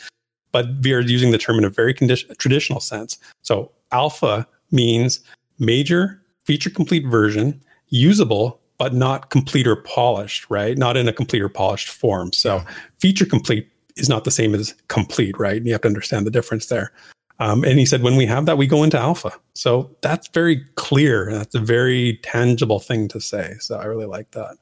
[0.57, 3.18] but we are using the term in a very condition, traditional sense.
[3.42, 5.20] So alpha means
[5.59, 10.78] major feature complete version, usable, but not complete or polished, right?
[10.78, 12.32] Not in a complete or polished form.
[12.32, 12.62] So
[13.00, 15.59] feature complete is not the same as complete, right?
[15.59, 16.90] And you have to understand the difference there.
[17.38, 19.32] Um, and he said, when we have that, we go into alpha.
[19.52, 21.30] So that's very clear.
[21.30, 23.57] That's a very tangible thing to say.
[23.61, 24.57] So I really like that.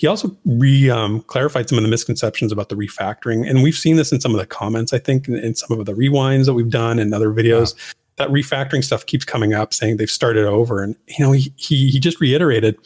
[0.00, 3.96] He also re um, clarified some of the misconceptions about the refactoring, and we've seen
[3.96, 4.94] this in some of the comments.
[4.94, 7.74] I think in, in some of the rewinds that we've done and other videos.
[7.74, 7.80] Wow.
[8.16, 11.90] That refactoring stuff keeps coming up, saying they've started over, and you know he he,
[11.90, 12.78] he just reiterated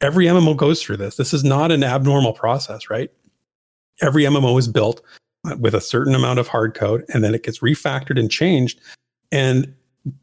[0.00, 1.16] every MMO goes through this.
[1.16, 3.10] This is not an abnormal process, right?
[4.02, 5.00] Every MMO is built
[5.60, 8.80] with a certain amount of hard code, and then it gets refactored and changed.
[9.30, 9.72] And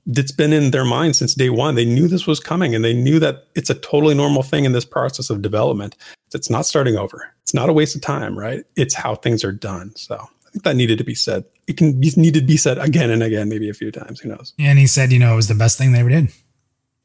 [0.08, 1.76] it's been in their mind since day one.
[1.76, 4.72] They knew this was coming and they knew that it's a totally normal thing in
[4.72, 5.96] this process of development.
[6.34, 7.34] It's not starting over.
[7.44, 8.64] It's not a waste of time, right?
[8.76, 9.96] It's how things are done.
[9.96, 11.46] So I think that needed to be said.
[11.68, 14.20] It can be needed to be said again and again, maybe a few times.
[14.20, 14.54] Who knows?
[14.60, 16.30] And he said, you know, it was the best thing they ever did.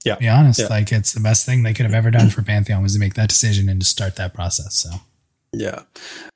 [0.05, 0.15] Yeah.
[0.15, 0.61] To be honest.
[0.61, 0.67] Yeah.
[0.67, 3.15] Like it's the best thing they could have ever done for Pantheon was to make
[3.15, 4.75] that decision and to start that process.
[4.75, 4.91] So
[5.53, 5.83] yeah.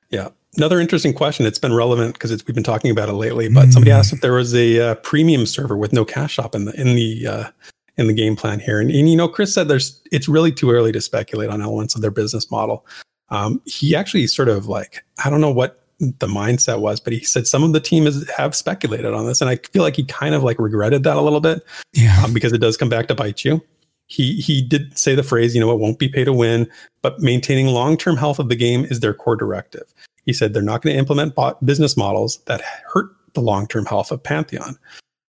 [0.09, 1.45] Yeah another interesting question.
[1.45, 3.49] It's been relevant because we've been talking about it lately.
[3.49, 3.73] But mm.
[3.73, 6.79] somebody asked if there was a uh, premium server with no cash shop in the
[6.79, 7.49] in the uh,
[7.97, 8.79] in the game plan here.
[8.79, 11.95] And, and, you know, Chris said there's it's really too early to speculate on elements
[11.95, 12.85] of their business model.
[13.29, 17.23] Um, he actually sort of like I don't know what the mindset was, but he
[17.23, 20.03] said some of the team is, have speculated on this, and I feel like he
[20.03, 23.07] kind of like regretted that a little bit, yeah, um, because it does come back
[23.07, 23.61] to bite you.
[24.07, 26.69] He he did say the phrase, you know, it won't be pay to win,
[27.01, 29.93] but maintaining long term health of the game is their core directive.
[30.25, 32.61] He said they're not going to implement business models that
[32.91, 34.77] hurt the long term health of Pantheon.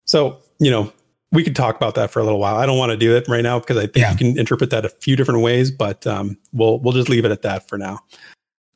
[0.06, 0.92] So you know,
[1.32, 2.56] we could talk about that for a little while.
[2.56, 4.12] I don't want to do it right now because I think yeah.
[4.12, 7.32] you can interpret that a few different ways, but um, we'll we'll just leave it
[7.32, 8.00] at that for now.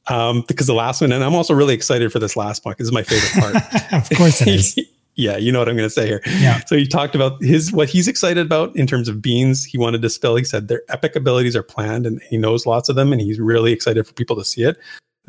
[0.08, 2.76] Um, because the last one, and I'm also really excited for this last one.
[2.78, 3.94] This is my favorite part.
[4.12, 4.80] of course, it is.
[5.16, 6.22] yeah, you know what I'm going to say here.
[6.40, 6.62] Yeah.
[6.66, 9.64] So he talked about his what he's excited about in terms of beans.
[9.64, 10.36] He wanted to spill.
[10.36, 13.40] He said their epic abilities are planned, and he knows lots of them, and he's
[13.40, 14.78] really excited for people to see it.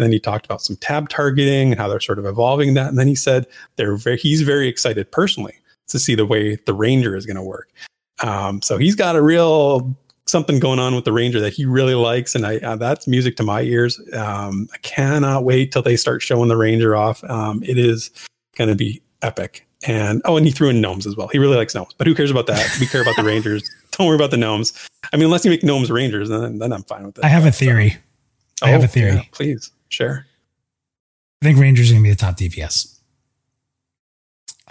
[0.00, 2.88] And then he talked about some tab targeting and how they're sort of evolving that.
[2.88, 3.46] And then he said
[3.76, 5.54] they're very, he's very excited personally
[5.88, 7.70] to see the way the Ranger is going to work.
[8.22, 9.94] Um, so he's got a real
[10.24, 13.36] something going on with the Ranger that he really likes, and I uh, that's music
[13.36, 14.00] to my ears.
[14.14, 17.22] Um, I cannot wait till they start showing the Ranger off.
[17.24, 18.10] Um, it is
[18.56, 19.66] going to be epic.
[19.86, 21.28] And oh, and he threw in gnomes as well.
[21.28, 22.76] He really likes gnomes, but who cares about that?
[22.80, 23.68] We care about the Rangers.
[23.92, 24.72] Don't worry about the gnomes.
[25.12, 27.24] I mean, unless you make gnomes Rangers, then then I'm fine with it.
[27.24, 27.98] I have a theory.
[28.58, 29.14] So, I have a theory.
[29.14, 30.26] Yeah, please share.
[31.42, 32.98] I think Rangers are going to be the top DPS.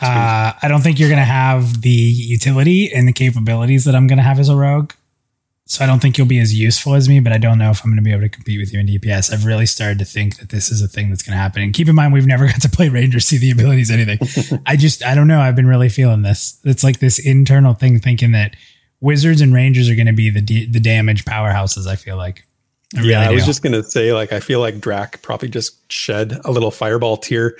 [0.02, 4.08] Uh, I don't think you're going to have the utility and the capabilities that I'm
[4.08, 4.94] going to have as a rogue.
[5.66, 7.84] So I don't think you'll be as useful as me, but I don't know if
[7.84, 9.32] I'm going to be able to compete with you in DPS.
[9.32, 11.62] I've really started to think that this is a thing that's going to happen.
[11.62, 14.62] And keep in mind, we've never got to play Rangers, see the abilities, anything.
[14.66, 15.42] I just, I don't know.
[15.42, 16.60] I've been really feeling this.
[16.64, 18.56] It's like this internal thing, thinking that
[19.02, 21.88] Wizards and Rangers are going to be the the damage powerhouses.
[21.88, 22.46] I feel like.
[22.98, 25.92] I yeah, really I was just gonna say, like, I feel like Drac probably just
[25.92, 27.56] shed a little fireball tear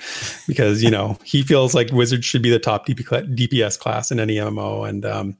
[0.48, 3.04] because you know he feels like Wizards should be the top DP,
[3.36, 5.36] DPS class in any MMO, and um,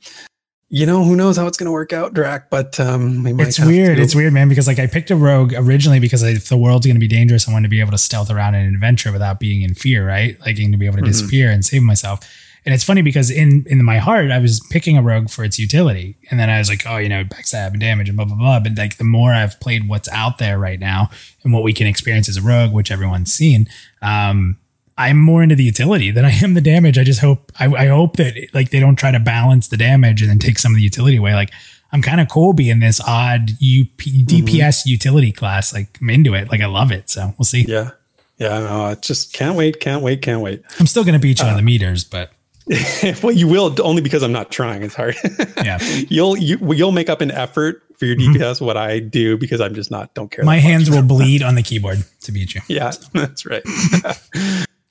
[0.69, 2.51] you know who knows how it's gonna work out, Drac.
[2.51, 3.97] But um, it's weird.
[3.97, 4.03] To.
[4.03, 7.01] It's weird, man, because like I picked a rogue originally because if the world's gonna
[7.01, 9.63] be dangerous, I wanted to be able to stealth around in an adventure without being
[9.63, 10.39] in fear, right?
[10.41, 11.07] Like to be able to mm-hmm.
[11.07, 12.21] disappear and save myself.
[12.65, 15.59] And it's funny because in in my heart, I was picking a rogue for its
[15.59, 18.37] utility, and then I was like, oh, you know, backstab and damage and blah blah
[18.37, 18.61] blah.
[18.61, 21.11] But like the more I've played what's out there right now
[21.43, 23.67] and what we can experience as a rogue, which everyone's seen,
[24.03, 24.59] um,
[24.99, 26.99] I'm more into the utility than I am the damage.
[26.99, 30.21] I just hope I, I hope that like they don't try to balance the damage
[30.21, 31.35] and then take some of the utility away.
[31.35, 31.51] Like
[31.93, 34.89] I'm kind of cool being this odd UP, DPS mm-hmm.
[34.89, 35.73] utility class.
[35.73, 36.51] Like I'm into it.
[36.51, 37.09] Like I love it.
[37.09, 37.65] So we'll see.
[37.67, 37.93] Yeah.
[38.37, 38.61] Yeah.
[38.61, 39.81] No, I just can't wait.
[39.81, 40.21] Can't wait.
[40.21, 40.63] Can't wait.
[40.79, 42.31] I'm still going to beat you uh, on the meters, but
[43.23, 45.17] well, you will only because I'm not trying as hard.
[45.65, 48.65] yeah, you'll you, you'll make up an effort for your DPS mm-hmm.
[48.65, 50.45] what I do because I'm just not don't care.
[50.45, 52.61] My hands will bleed on the keyboard to beat you.
[52.69, 53.63] Yeah, that's right.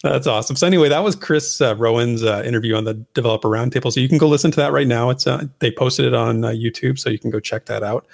[0.03, 0.57] that's awesome.
[0.57, 3.93] So anyway, that was Chris uh, Rowan's uh, interview on the Developer Roundtable.
[3.93, 5.09] So you can go listen to that right now.
[5.09, 8.05] It's uh, they posted it on uh, YouTube, so you can go check that out.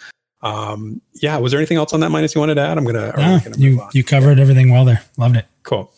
[0.41, 2.77] Um, yeah, was there anything else on that minus you wanted to add?
[2.77, 3.13] I'm gonna.
[3.17, 5.01] No, gonna you you covered everything well there.
[5.17, 5.45] Loved it.
[5.63, 5.91] Cool.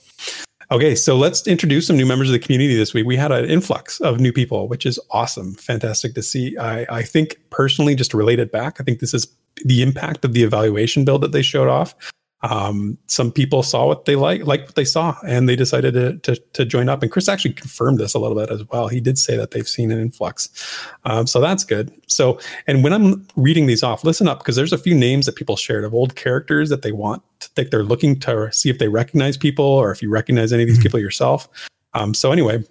[0.70, 3.06] Okay, so let's introduce some new members of the community this week.
[3.06, 5.56] We had an influx of new people, which is awesome.
[5.56, 6.58] Fantastic to see.
[6.58, 9.28] I, I think personally, just to relate it back, I think this is
[9.64, 11.96] the impact of the evaluation build that they showed off
[12.42, 16.18] um, some people saw what they like, liked what they saw, and they decided to,
[16.20, 17.02] to, to join up.
[17.02, 18.88] And Chris actually confirmed this a little bit as well.
[18.88, 20.50] He did say that they've seen an influx,
[21.06, 21.92] um, so that's good.
[22.08, 25.36] So, and when I'm reading these off, listen up because there's a few names that
[25.36, 28.78] people shared of old characters that they want to think they're looking to see if
[28.78, 30.84] they recognize people or if you recognize any of these mm-hmm.
[30.84, 31.50] people yourself.
[31.94, 32.64] Um, so anyway,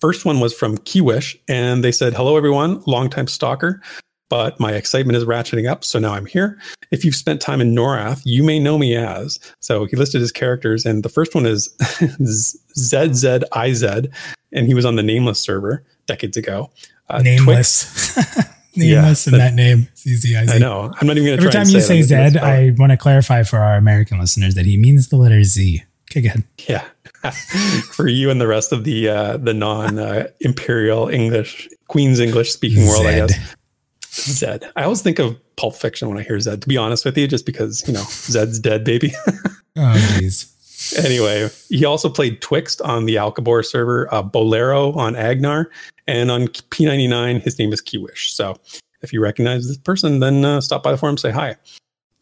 [0.00, 3.82] first one was from Keywish, and they said, "Hello, everyone, longtime stalker."
[4.30, 5.84] But my excitement is ratcheting up.
[5.84, 6.58] So now I'm here.
[6.90, 9.38] If you've spent time in Norath, you may know me as.
[9.58, 11.68] So he listed his characters, and the first one is
[12.78, 14.10] ZZIZ,
[14.52, 16.70] and he was on the Nameless server decades ago.
[17.10, 18.16] Uh, nameless.
[18.76, 19.88] nameless yeah, in that, that name.
[19.96, 20.54] Z-Z-I-Z.
[20.54, 20.92] I know.
[20.98, 23.58] I'm not even going to Every time you say, Z, I want to clarify for
[23.58, 25.82] our American listeners that he means the letter Z.
[26.10, 26.44] Okay, good.
[26.68, 26.84] Yeah.
[27.92, 32.50] for you and the rest of the uh, the non uh, imperial English Queen's English
[32.50, 33.56] speaking world, I guess.
[34.10, 34.70] Zed.
[34.76, 37.28] I always think of Pulp Fiction when I hear Zed, to be honest with you,
[37.28, 39.12] just because, you know, Zed's dead, baby.
[39.26, 40.56] oh, jeez.
[40.98, 45.66] Anyway, he also played Twixt on the Al'Kabor server, uh, Bolero on Agnarr,
[46.06, 48.30] and on P99, his name is Keywish.
[48.30, 48.56] So
[49.02, 51.56] if you recognize this person, then uh, stop by the forum, say hi.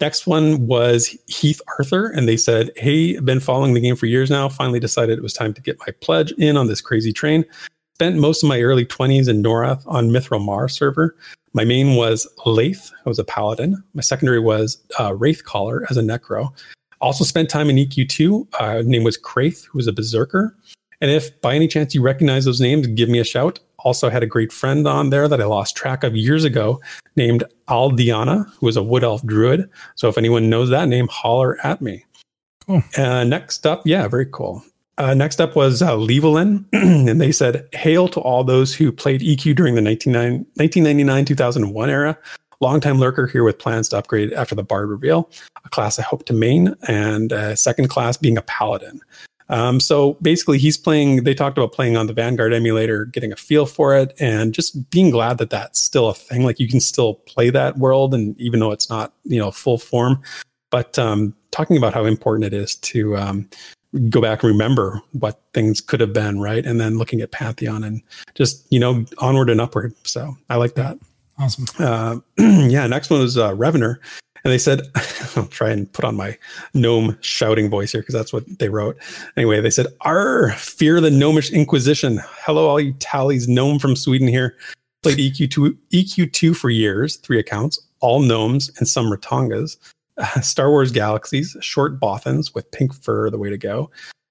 [0.01, 4.31] Next one was Heath Arthur, and they said, Hey, been following the game for years
[4.31, 4.49] now.
[4.49, 7.45] Finally decided it was time to get my pledge in on this crazy train.
[7.95, 11.17] Spent most of my early 20s in Norath on Mithaniel Marr server.
[11.53, 12.91] My main was Laith.
[13.05, 13.83] I was a paladin.
[13.95, 16.53] My secondary was uh, Wraithcaller as a necro.
[17.01, 18.47] Also spent time in EQ2.
[18.59, 20.57] Uh, name was Kraith, who was a berserker.
[21.01, 23.61] And if by any chance you recognize those names, give me a shout.
[23.79, 26.81] Also had a great friend on there that I lost track of years ago
[27.15, 29.71] named Aldiana, who was a wood elf druid.
[29.95, 32.05] So if anyone knows that name, holler at me.
[32.67, 32.83] Cool.
[32.97, 34.65] Uh, next up, yeah, very cool.
[34.99, 39.21] Uh, next up was uh, Levelin, and they said, Hail to all those who played
[39.21, 42.19] EQ during the 1999 2001 era.
[42.61, 45.31] Longtime lurker here with plans to upgrade after the Bard reveal,
[45.65, 49.01] a class I hope to main, and a second class being a Paladin.
[49.49, 51.23] Um, so basically, he's playing.
[51.23, 54.91] They talked about playing on the Vanguard emulator, getting a feel for it, and just
[54.91, 56.43] being glad that that's still a thing.
[56.43, 59.79] Like you can still play that world, and even though it's not you know full
[59.79, 60.21] form,
[60.71, 63.49] but um, talking about how important it is to um,
[64.11, 66.65] go back and remember what things could have been, right?
[66.65, 68.03] And then looking at Pantheon and
[68.35, 69.95] just you know onward and upward.
[70.05, 70.99] So I like that.
[71.39, 71.67] Awesome.
[71.79, 72.87] Uh, yeah.
[72.87, 74.01] Next one was uh, Revener,
[74.45, 74.83] and they said,
[75.37, 76.37] I'll try and put on my
[76.75, 78.97] gnome shouting voice here because that's what they wrote.
[79.37, 84.29] Anyway, they said, "R fear the gnomish inquisition." Hello, all you tallies, gnome from Sweden
[84.29, 84.57] here.
[85.03, 89.77] Played EQ two EQ two for years, three accounts, all gnomes and some Ratongas.
[90.19, 93.91] Uh, Star Wars Galaxies, short Bothans with pink fur, the way to go.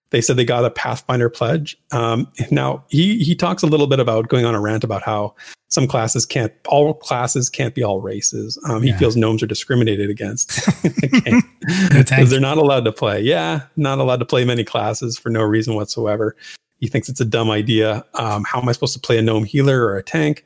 [0.10, 1.78] They said they got a Pathfinder pledge.
[1.92, 5.36] Um, now he he talks a little bit about going on a rant about how
[5.70, 8.58] some classes can't all classes can't be all races.
[8.70, 8.98] Um, he Yeah.
[9.00, 10.50] feels gnomes are discriminated against
[11.92, 13.22] because they're not allowed to play.
[13.22, 16.38] Yeah, not allowed to play many classes for no reason whatsoever.
[16.80, 18.06] He thinks it's a dumb idea.
[18.14, 20.46] Um, how am I supposed to play a gnome healer or a tank?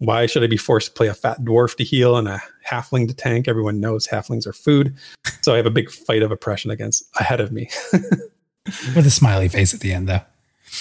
[0.00, 3.06] Why should I be forced to play a fat dwarf to heal and a halfling
[3.08, 3.46] to tank?
[3.48, 4.94] Everyone knows halflings are food.
[5.42, 7.68] So I have a big fight of oppression against ahead of me.
[8.94, 10.20] With a smiley face at the end, though.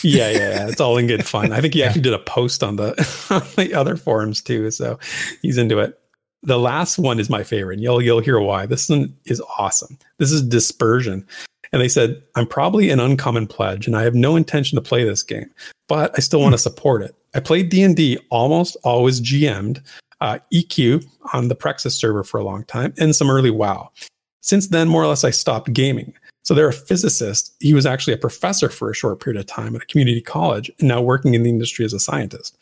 [0.03, 1.51] yeah, yeah, yeah, it's all in good fun.
[1.51, 2.89] I think he actually did a post on the
[3.29, 4.99] on the other forums too, so
[5.41, 5.99] he's into it.
[6.43, 7.75] The last one is my favorite.
[7.75, 8.65] and You'll you'll hear why.
[8.65, 9.97] This one is awesome.
[10.17, 11.25] This is dispersion,
[11.71, 15.03] and they said I'm probably an uncommon pledge, and I have no intention to play
[15.03, 15.49] this game,
[15.87, 17.15] but I still want to support it.
[17.33, 19.81] I played D and D almost always GM'd
[20.21, 23.89] uh, EQ on the Prexus server for a long time, and some early WoW.
[24.41, 26.13] Since then, more or less, I stopped gaming.
[26.43, 27.53] So they're a physicist.
[27.59, 30.71] He was actually a professor for a short period of time at a community college
[30.79, 32.57] and now working in the industry as a scientist.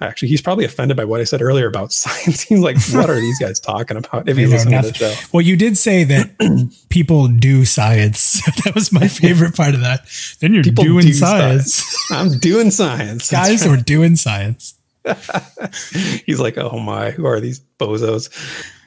[0.00, 2.42] Actually, he's probably offended by what I said earlier about science.
[2.42, 4.28] He's like, what are these guys talking about?
[4.28, 5.14] If he's listening to the show.
[5.32, 8.40] Well, you did say that people do science.
[8.64, 10.06] that was my favorite part of that.
[10.40, 12.10] Then you're People doing do science.
[12.12, 13.30] I'm doing science.
[13.30, 14.74] Guys, we're doing science.
[16.26, 18.28] He's like, oh my, who are these bozos?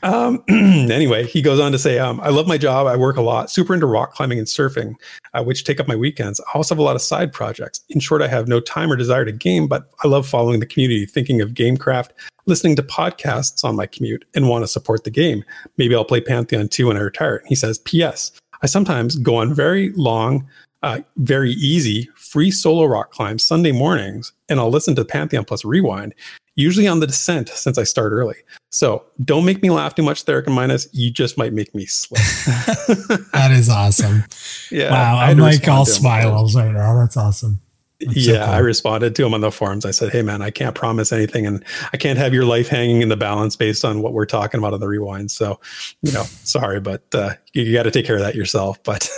[0.03, 2.87] Um, anyway, he goes on to say, um, I love my job.
[2.87, 4.95] I work a lot, super into rock climbing and surfing,
[5.33, 6.39] uh, which take up my weekends.
[6.39, 7.81] I also have a lot of side projects.
[7.89, 10.65] In short, I have no time or desire to game, but I love following the
[10.65, 12.09] community, thinking of GameCraft,
[12.45, 15.43] listening to podcasts on my commute, and want to support the game.
[15.77, 17.37] Maybe I'll play Pantheon 2 when I retire.
[17.37, 18.31] And he says, P.S.
[18.61, 20.47] I sometimes go on very long,
[20.83, 25.63] uh, very easy, free solo rock climbs Sunday mornings, and I'll listen to Pantheon Plus
[25.63, 26.13] Rewind,
[26.55, 28.37] usually on the descent since I start early.
[28.69, 30.87] So don't make me laugh too much, Theric and Minus.
[30.93, 32.21] You just might make me slip.
[33.33, 34.23] That is awesome.
[34.69, 34.91] yeah.
[34.91, 35.17] wow.
[35.17, 36.99] I'm like all smiles right now.
[36.99, 37.59] That's awesome.
[38.05, 38.53] That's so yeah, cool.
[38.55, 39.85] I responded to him on the forums.
[39.85, 43.01] I said, "Hey, man, I can't promise anything, and I can't have your life hanging
[43.01, 45.31] in the balance based on what we're talking about on the rewind.
[45.31, 45.59] So,
[46.01, 49.09] you know, sorry, but uh, you, you got to take care of that yourself." But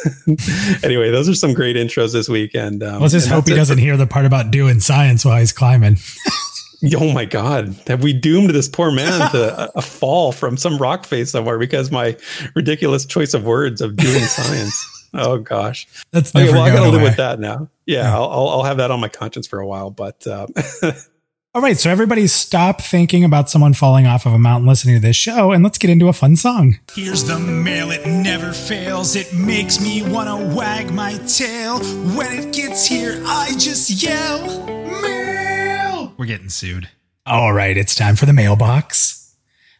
[0.83, 3.77] anyway, those are some great intros this week, and um, Let's just hope he doesn't
[3.77, 5.97] hear the part about doing science while he's climbing.
[6.91, 10.57] For- oh my God, have we doomed this poor man to a, a fall from
[10.57, 12.15] some rock face somewhere because my
[12.55, 14.89] ridiculous choice of words of doing science?
[15.15, 15.87] Oh gosh.
[16.09, 17.69] That's Okay, never well, I going gotta live with that now.
[17.85, 20.47] Yeah, I'll, I'll I'll have that on my conscience for a while, but um,
[21.53, 24.99] All right, so everybody stop thinking about someone falling off of a mountain listening to
[25.01, 26.79] this show and let's get into a fun song.
[26.95, 29.15] Here's the mail, it never fails.
[29.15, 31.77] It makes me wanna wag my tail.
[32.17, 34.47] When it gets here, I just yell,
[34.99, 35.22] Mail!
[36.17, 36.89] We're getting sued.
[37.25, 39.35] All right, it's time for the mailbox.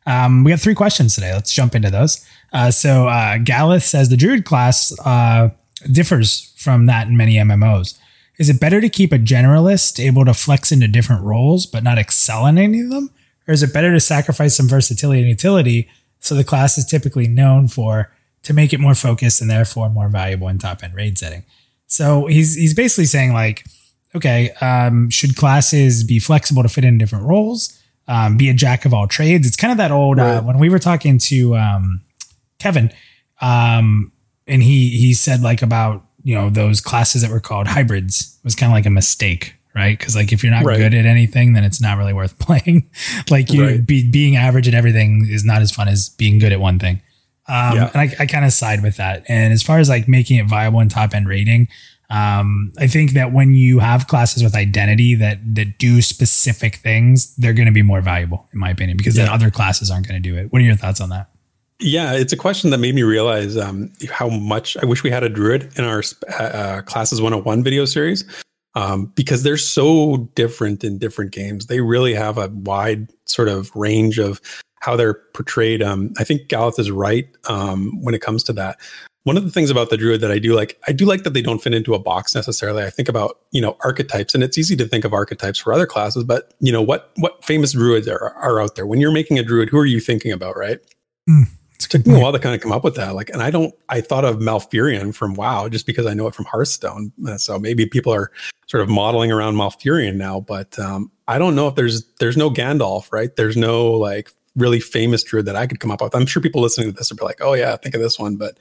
[0.05, 1.34] Um, we have three questions today.
[1.34, 2.25] Let's jump into those.
[2.51, 5.49] Uh, so uh, says the Druid class uh,
[5.91, 7.97] differs from that in many MMOs.
[8.38, 11.97] Is it better to keep a generalist able to flex into different roles but not
[11.97, 13.11] excel in any of them?
[13.47, 17.27] Or is it better to sacrifice some versatility and utility so the class is typically
[17.27, 18.11] known for
[18.43, 21.43] to make it more focused and therefore more valuable in top end raid setting?
[21.88, 23.65] So he's he's basically saying like,
[24.16, 27.80] okay, um, should classes be flexible to fit in different roles?
[28.07, 29.47] Um, be a jack of all trades.
[29.47, 32.01] It's kind of that old uh, when we were talking to um,
[32.59, 32.91] Kevin,
[33.41, 34.11] um,
[34.47, 38.55] and he he said like about you know those classes that were called hybrids was
[38.55, 39.97] kind of like a mistake, right?
[39.97, 40.78] Because like if you're not Right.
[40.78, 42.89] good at anything, then it's not really worth playing.
[43.30, 43.86] like you Right.
[43.86, 47.01] be, being average at everything is not as fun as being good at one thing.
[47.47, 47.89] Um, Yeah.
[47.93, 49.24] And I, I kind of side with that.
[49.28, 51.68] And as far as like making it viable in top end rating,
[52.14, 57.36] Um, I think that when you have classes with identity that that do specific things,
[57.38, 60.22] they're going to be more valuable, in my opinion, because then other classes aren't going
[60.22, 60.53] to do it.
[60.53, 61.32] What are your thoughts on that?
[61.80, 65.24] Yeah, it's a question that made me realize um, how much I wish we had
[65.24, 66.03] a druid in our
[66.39, 68.24] uh, uh, classes 101 video series
[68.76, 71.66] um, because they're so different in different games.
[71.66, 74.39] They really have a wide sort of range of
[74.82, 75.82] how they're portrayed.
[75.82, 78.78] Um, I think Galeth is right um, when it comes to that.
[79.24, 81.34] One of the things about the druid that I do like, I do like that
[81.34, 82.84] they don't fit into a box necessarily.
[82.84, 85.86] I think about you know archetypes, and it's easy to think of archetypes for other
[85.86, 88.86] classes, but you know what what famous druids are, are out there?
[88.86, 90.80] When you're making a druid, who are you thinking about, right?
[91.76, 93.15] It's a took me a while to kind of come up with that.
[93.15, 96.36] Like, and I don't, I thought of Malfurion from WoW just because I know it
[96.36, 97.11] from Hearthstone.
[97.28, 98.32] Uh, So maybe people are
[98.67, 102.49] sort of modeling around Malfurion now, but um, I don't know if there's, there's no
[102.49, 103.36] Gandalf, right?
[103.36, 106.15] There's no like really famous druid that I could come up with.
[106.15, 108.36] I'm sure people listening to this would be like, oh yeah, think of this one.
[108.38, 108.57] But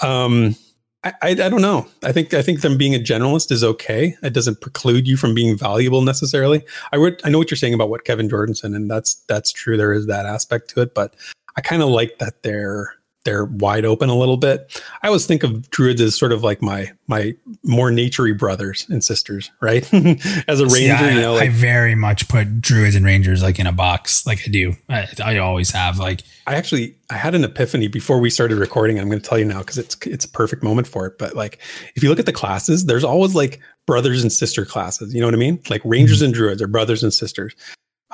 [0.00, 0.56] um,
[1.04, 1.86] I, I, I don't know.
[2.02, 4.16] I think, I think them being a generalist is okay.
[4.22, 6.64] It doesn't preclude you from being valuable necessarily.
[6.92, 9.76] I would, I know what you're saying about what Kevin Jordanson, and that's, that's true.
[9.76, 11.14] There is that aspect to it, but
[11.56, 12.94] I kind of like that they're
[13.26, 14.80] they're wide open a little bit.
[15.02, 19.04] I always think of druids as sort of like my my more naturey brothers and
[19.04, 19.82] sisters, right?
[20.48, 23.66] as a ranger, I, you know, I very much put druids and rangers like in
[23.66, 24.74] a box, like I do.
[24.88, 25.98] I, I always have.
[25.98, 28.98] Like, I actually I had an epiphany before we started recording.
[28.98, 31.18] I'm going to tell you now because it's it's a perfect moment for it.
[31.18, 31.58] But like,
[31.96, 35.12] if you look at the classes, there's always like brothers and sister classes.
[35.12, 35.60] You know what I mean?
[35.68, 37.54] Like rangers and druids are brothers and sisters.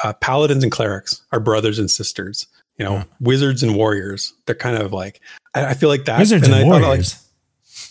[0.03, 2.47] Uh, paladins and clerics are brothers and sisters.
[2.79, 3.05] You know, Yeah.
[3.21, 4.33] wizards and warriors.
[4.47, 5.21] They're kind of like
[5.55, 6.19] I, I feel like that.
[6.19, 7.19] wizards and, I thought, like, warriors.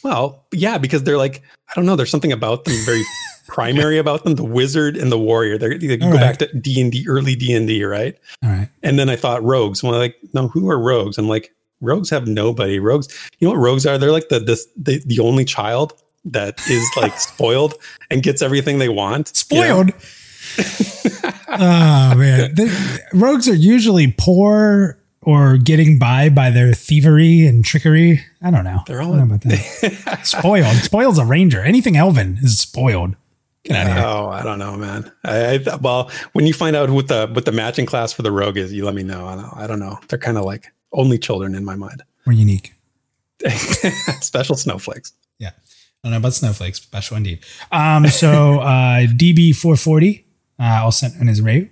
[0.03, 1.95] Well, yeah, because they're like I don't know.
[1.95, 3.03] There's something about them very
[3.47, 4.35] primary about them.
[4.35, 5.57] The wizard and the warrior.
[5.57, 8.17] They're you go All back to D and D, early D and D, right?
[8.43, 8.69] All right.
[8.83, 9.83] And then I thought rogues.
[9.83, 11.17] Well, like no, who are rogues?
[11.17, 12.79] I'm like rogues have nobody.
[12.79, 13.07] Rogues,
[13.39, 13.97] you know what rogues are?
[13.97, 15.93] They're like the the the, the only child
[16.25, 17.75] that is like spoiled
[18.09, 19.45] and gets everything they want.
[19.51, 19.85] you know?
[21.53, 28.21] Oh man, the, rogues are usually poor or getting by by their thievery and trickery.
[28.41, 28.79] I don't know.
[28.87, 30.19] They're all know about that.
[30.23, 30.75] spoiled.
[30.77, 31.61] Spoiled's a ranger.
[31.61, 33.15] Anything elven is spoiled.
[33.63, 34.03] Get out of here.
[34.05, 35.11] Oh, I don't know, man.
[35.23, 38.31] I, I well, when you find out what the what the matching class for the
[38.31, 39.27] rogue is, you let me know.
[39.27, 39.99] I don't, I don't know.
[40.07, 42.01] They're kind of like only children in my mind.
[42.25, 42.73] We're unique.
[44.21, 45.13] Special snowflakes.
[45.39, 45.51] Yeah.
[46.03, 46.81] I don't know about snowflakes.
[46.81, 47.43] Special indeed.
[47.71, 50.23] Um, so uh, DB440,
[50.61, 51.69] uh, also in his rave,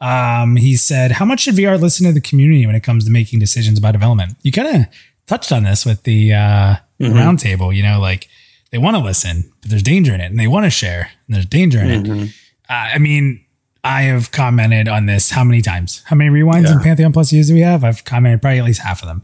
[0.00, 3.10] um, he said, How much should VR listen to the community when it comes to
[3.10, 4.36] making decisions about development?
[4.42, 4.86] You kind of
[5.26, 7.12] touched on this with the uh, Mhm.
[7.12, 8.28] roundtable, you know, like
[8.70, 11.34] they want to listen, but there's danger in it, and they want to share, and
[11.34, 12.02] there's danger in it.
[12.04, 12.28] Mhm.
[12.68, 13.40] Uh, I mean,
[13.84, 16.02] I have commented on this how many times?
[16.06, 16.84] How many rewinds in Yeah.
[16.84, 17.84] Pantheon Plus U's do we have?
[17.84, 19.22] I've commented probably at least half of them.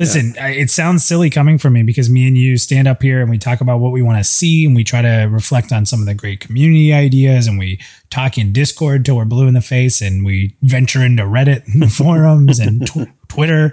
[0.00, 3.20] Listen, I, it sounds silly coming from me because me and you stand up here
[3.20, 5.86] and we talk about what we want to see and we try to reflect on
[5.86, 9.54] some of the great community ideas and we talk in Discord till we're blue in
[9.54, 13.72] the face and we venture into Reddit and forums and tw- Twitter.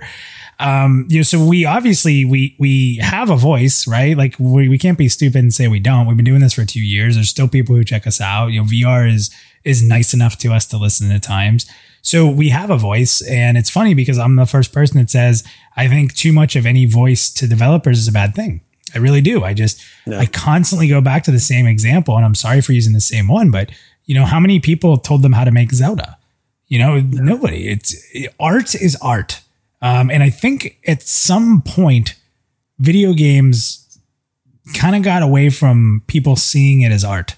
[0.59, 4.17] Um, you know, so we obviously we we have a voice, right?
[4.17, 6.07] Like we, we can't be stupid and say we don't.
[6.07, 7.15] We've been doing this for two years.
[7.15, 8.47] There's still people who check us out.
[8.47, 9.29] You know, VR is
[9.63, 11.69] is nice enough to us to listen at times.
[12.05, 15.43] So we have a voice, and it's funny because I'm the first person that says
[15.75, 18.61] I think too much of any voice to developers is a bad thing.
[18.93, 19.43] I really do.
[19.43, 20.19] I just Yeah.
[20.19, 23.27] I constantly go back to the same example, and I'm sorry for using the same
[23.27, 23.71] one, but
[24.05, 26.15] you know how many people told them how to make Zelda?
[26.67, 27.69] You know, nobody.
[27.69, 27.95] It's
[28.39, 29.41] art is art,
[29.81, 32.13] um, and I think at some point,
[32.77, 33.99] video games
[34.75, 37.35] kind of got away from people seeing it as art.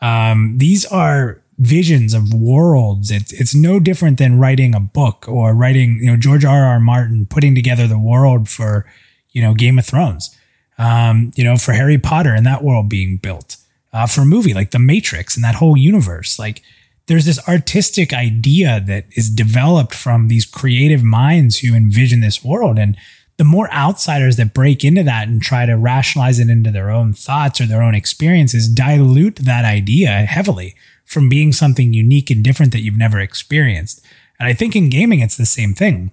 [0.00, 3.10] Um, these are visions of worlds.
[3.10, 6.64] It's it's no different than writing a book or writing, you know, George R.
[6.64, 6.80] R.
[6.80, 8.86] Martin putting together the world for,
[9.30, 10.36] you know, Game of Thrones.
[10.78, 13.56] Um, you know, for Harry Potter and that world being built.
[13.94, 16.38] Uh, for a movie like The Matrix and that whole universe.
[16.38, 16.62] Like
[17.06, 22.78] there's this artistic idea that is developed from these creative minds who envision this world.
[22.78, 22.96] And
[23.38, 27.14] the more outsiders that break into that and try to rationalize it into their own
[27.14, 30.74] thoughts or their own experiences dilute that idea heavily
[31.06, 34.04] from being something unique and different that you've never experienced.
[34.38, 36.10] And I think in gaming, it's the same thing.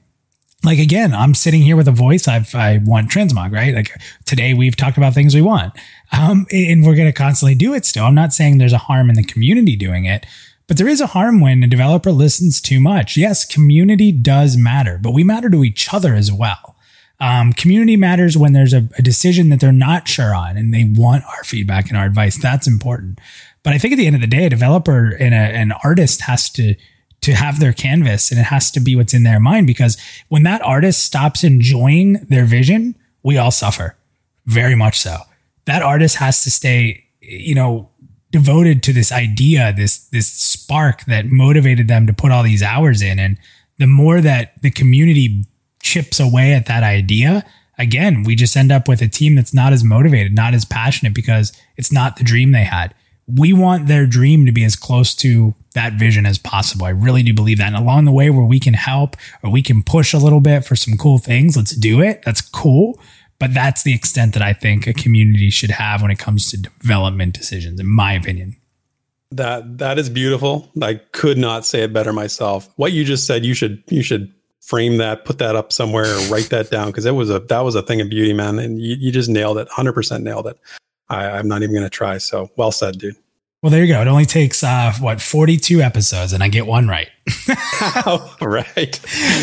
[0.63, 2.25] Like again, I'm sitting here with a voice.
[2.25, 3.75] I've I want transmog, right?
[3.75, 3.91] Like
[4.25, 5.73] today we've talked about things we want.
[6.17, 8.05] Um, and we're gonna constantly do it still.
[8.05, 10.25] I'm not saying there's a harm in the community doing it,
[10.67, 13.17] but there is a harm when a developer listens too much.
[13.17, 16.77] Yes, community does matter, but we matter to each other as well.
[17.19, 20.83] Um, community matters when there's a, a decision that they're not sure on and they
[20.83, 22.37] want our feedback and our advice.
[22.37, 23.19] That's important.
[23.63, 26.21] But I think at the end of the day, a developer and a, an artist
[26.21, 26.75] has to
[27.21, 29.97] to have their canvas and it has to be what's in their mind because
[30.27, 33.95] when that artist stops enjoying their vision, we all suffer
[34.45, 35.19] very much so
[35.65, 37.89] that artist has to stay, you know,
[38.31, 43.01] devoted to this idea, this this spark that motivated them to put all these hours
[43.01, 43.19] in.
[43.19, 43.37] And
[43.77, 45.45] the more that the community
[45.81, 47.45] chips away at that idea,
[47.77, 51.13] again, we just end up with a team that's not as motivated, not as passionate
[51.13, 52.93] because it's not the dream they had.
[53.27, 56.85] We want their dream to be as close to that vision as possible.
[56.85, 57.67] I really do believe that.
[57.67, 60.65] And along the way where we can help or we can push a little bit
[60.65, 62.21] for some cool things, let's do it.
[62.25, 62.99] That's cool.
[63.39, 66.57] But that's the extent that I think a community should have when it comes to
[66.57, 68.55] development decisions, in my opinion.
[69.31, 70.71] That that is beautiful.
[70.81, 72.69] I could not say it better myself.
[72.75, 76.49] What you just said, you should you should frame that, put that up somewhere, write
[76.51, 78.59] that down because it was a that was a thing of beauty, man.
[78.59, 80.57] And you, you just nailed it, hundred percent nailed it.
[81.09, 82.17] I, I'm not even gonna try.
[82.17, 83.15] So well said, dude.
[83.61, 84.01] Well, there you go.
[84.01, 87.09] It only takes uh, what forty two episodes, and I get one right.
[88.05, 88.99] oh, right.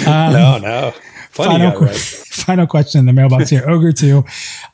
[0.06, 0.94] Um, no, no.
[1.30, 1.96] Final, right.
[1.96, 4.24] final question in the mailbox here, Ogre Two.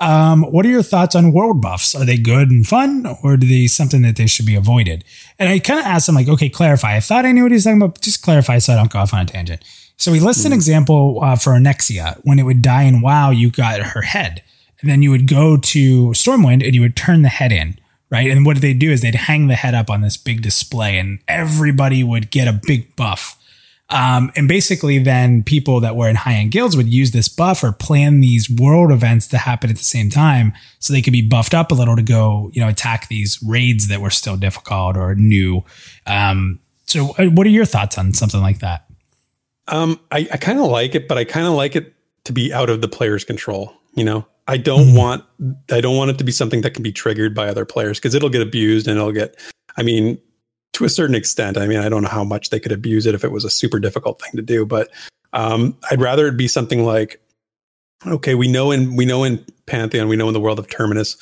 [0.00, 1.94] Um, what are your thoughts on world buffs?
[1.94, 5.04] Are they good and fun, or are they something that they should be avoided?
[5.38, 6.96] And I kind of asked him, like, okay, clarify.
[6.96, 8.00] I thought I knew what he was talking about.
[8.00, 9.62] Just clarify so I don't go off on a tangent.
[9.98, 10.56] So he lists an hmm.
[10.56, 12.18] example uh, for Onyxia.
[12.24, 14.42] When it would die in WoW, you got her head,
[14.80, 17.78] and then you would go to Stormwind and you would turn the head in
[18.10, 18.30] right?
[18.30, 21.18] And what they do is they'd hang the head up on this big display, and
[21.28, 23.36] everybody would get a big buff.
[23.88, 27.62] Um, and basically, then people that were in high end guilds would use this buff
[27.62, 31.22] or plan these world events to happen at the same time so they could be
[31.22, 34.96] buffed up a little to go, you know, attack these raids that were still difficult
[34.96, 35.64] or new.
[36.06, 38.86] Um, so, uh, what are your thoughts on something like that?
[39.68, 41.92] Um, I, I kind of like it, but I kind of like it
[42.24, 43.72] to be out of the player's control.
[43.96, 44.96] You know, I don't mm-hmm.
[44.96, 45.24] want
[45.72, 48.14] I don't want it to be something that can be triggered by other players because
[48.14, 49.36] it'll get abused and it'll get.
[49.76, 50.18] I mean,
[50.76, 51.56] to a certain extent.
[51.56, 53.50] I mean, I don't know how much they could abuse it if it was a
[53.50, 54.90] super difficult thing to do, but
[55.32, 57.20] um, I'd rather it be something like,
[58.06, 61.16] okay, we know in we know in Pantheon, we know in the world of Terminus,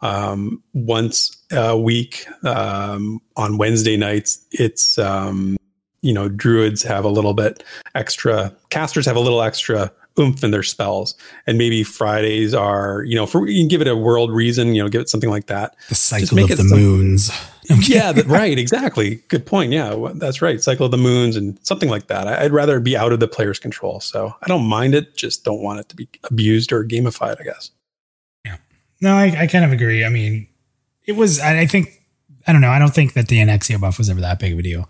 [0.00, 5.56] um, once a week um, on Wednesday nights, it's um,
[6.02, 7.64] you know druids have a little bit
[7.94, 11.14] extra, casters have a little extra oomph in their spells.
[11.46, 14.82] And maybe Fridays are, you know, for you can give it a world reason, you
[14.82, 15.76] know, give it something like that.
[15.88, 17.30] The cycle of the some, moons.
[17.88, 18.58] yeah, right.
[18.58, 19.16] Exactly.
[19.28, 19.72] Good point.
[19.72, 20.60] Yeah, that's right.
[20.60, 22.26] Cycle of the moons and something like that.
[22.26, 24.00] I'd rather be out of the player's control.
[24.00, 27.44] So I don't mind it, just don't want it to be abused or gamified, I
[27.44, 27.70] guess.
[28.44, 28.56] Yeah.
[29.00, 30.04] No, I, I kind of agree.
[30.04, 30.48] I mean,
[31.06, 32.02] it was, I, I think,
[32.46, 32.70] I don't know.
[32.70, 34.88] I don't think that the Onyxia buff was ever that big of a deal.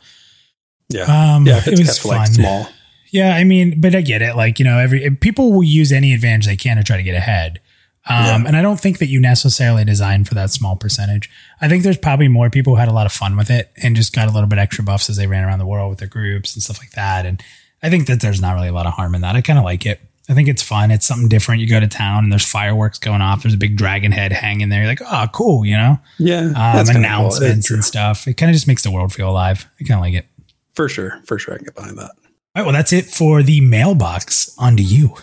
[0.88, 1.02] Yeah.
[1.02, 1.60] Um, yeah.
[1.66, 2.16] it was fun.
[2.16, 2.68] Like small.
[3.10, 4.36] Yeah, I mean, but I get it.
[4.36, 7.14] Like, you know, every people will use any advantage they can to try to get
[7.14, 7.60] ahead.
[8.08, 8.44] Um, yeah.
[8.46, 11.28] And I don't think that you necessarily design for that small percentage.
[11.60, 13.94] I think there's probably more people who had a lot of fun with it and
[13.94, 16.08] just got a little bit extra buffs as they ran around the world with their
[16.08, 17.26] groups and stuff like that.
[17.26, 17.42] And
[17.82, 19.36] I think that there's not really a lot of harm in that.
[19.36, 20.00] I kind of like it.
[20.28, 20.92] I think it's fun.
[20.92, 21.60] It's something different.
[21.60, 23.42] You go to town and there's fireworks going off.
[23.42, 24.80] There's a big dragon head hanging there.
[24.80, 25.98] You're like, oh, cool, you know?
[26.18, 26.52] Yeah.
[26.54, 27.74] Um, announcements cool.
[27.74, 28.28] and stuff.
[28.28, 29.68] It kind of just makes the world feel alive.
[29.80, 30.26] I kind of like it.
[30.74, 31.20] For sure.
[31.26, 31.54] For sure.
[31.54, 32.12] I can get behind that.
[32.56, 34.52] All right, well, that's it for the mailbox.
[34.58, 35.14] On to you.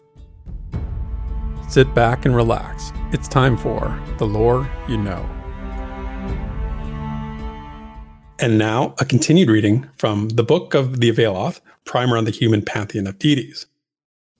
[1.67, 2.93] Sit back and relax.
[3.11, 5.25] It's time for The Lore You Know.
[8.39, 12.61] And now, a continued reading from the Book of the Avaloth, Primer on the Human
[12.61, 13.65] Pantheon of Deities.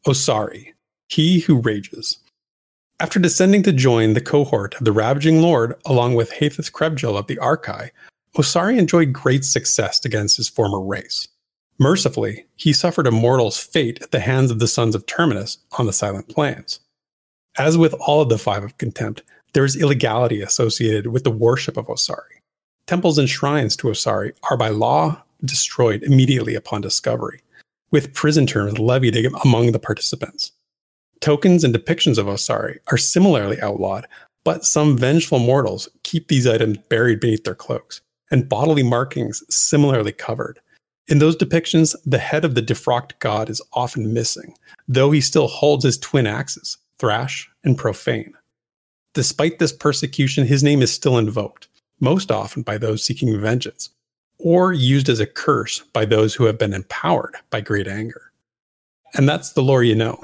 [0.05, 0.67] Osari,
[1.09, 2.19] He Who Rages.
[3.01, 7.27] After descending to join the cohort of the Ravaging Lord along with Hathis Krebjil of
[7.27, 7.89] the Archai,
[8.38, 11.27] Osari enjoyed great success against his former race.
[11.80, 15.86] Mercifully, he suffered a mortal's fate at the hands of the sons of Terminus on
[15.86, 16.80] the Silent Plains.
[17.57, 19.21] As with all of the Five of Contempt,
[19.53, 22.41] there is illegality associated with the worship of Osari.
[22.88, 27.41] Temples and shrines to Osari are by law destroyed immediately upon discovery,
[27.91, 30.53] with prison terms levied among the participants.
[31.19, 34.07] Tokens and depictions of Osari are similarly outlawed,
[34.43, 38.01] but some vengeful mortals keep these items buried beneath their cloaks,
[38.32, 40.59] and bodily markings similarly covered
[41.08, 44.55] in those depictions, the head of the defrocked god is often missing,
[44.88, 48.34] though he still holds his twin axes, Thrash and Profane.
[49.14, 53.89] Despite this persecution, his name is still invoked, most often by those seeking vengeance,
[54.38, 58.32] or used as a curse by those who have been empowered by great anger.
[59.14, 60.20] And that's the lore you know.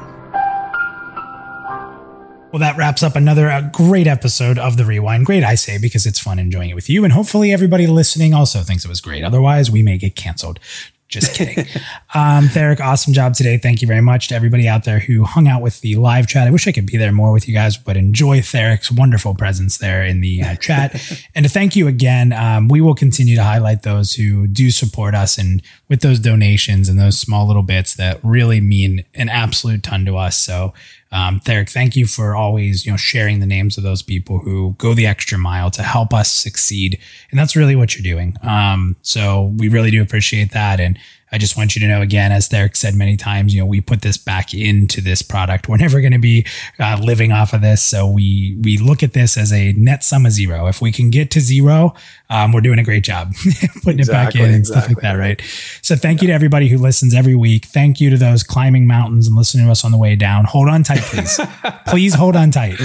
[2.53, 5.25] Well, that wraps up another uh, great episode of The Rewind.
[5.25, 7.03] Great, I say, because it's fun enjoying it with you.
[7.03, 9.23] And hopefully, everybody listening also thinks it was great.
[9.23, 10.59] Otherwise, we may get canceled.
[11.07, 11.57] Just kidding.
[12.13, 13.57] um, Theric, awesome job today.
[13.57, 16.47] Thank you very much to everybody out there who hung out with the live chat.
[16.47, 19.79] I wish I could be there more with you guys, but enjoy Theric's wonderful presence
[19.79, 20.93] there in the uh, chat.
[21.35, 25.15] and to thank you again, um, we will continue to highlight those who do support
[25.15, 29.81] us and with those donations and those small little bits that really mean an absolute
[29.81, 30.37] ton to us.
[30.37, 30.73] So
[31.13, 34.75] Um, Theric, thank you for always, you know, sharing the names of those people who
[34.79, 36.99] go the extra mile to help us succeed.
[37.29, 38.35] And that's really what you're doing.
[38.41, 40.79] Um, so we really do appreciate that.
[40.79, 40.97] And
[41.33, 43.81] I just want you to know again, as Derek said many times, you know, we
[43.81, 45.67] put this back into this product.
[45.67, 46.45] We're never going to be
[46.79, 47.81] uh, living off of this.
[47.81, 50.67] So we, we look at this as a net sum of zero.
[50.67, 51.95] If we can get to zero,
[52.29, 53.33] um, we're doing a great job
[53.83, 54.81] putting exactly, it back in and exactly.
[54.81, 55.13] stuff like that.
[55.15, 55.41] Right.
[55.81, 56.25] So thank yeah.
[56.25, 57.65] you to everybody who listens every week.
[57.65, 60.45] Thank you to those climbing mountains and listening to us on the way down.
[60.45, 61.39] Hold on tight, please.
[61.87, 62.79] please hold on tight.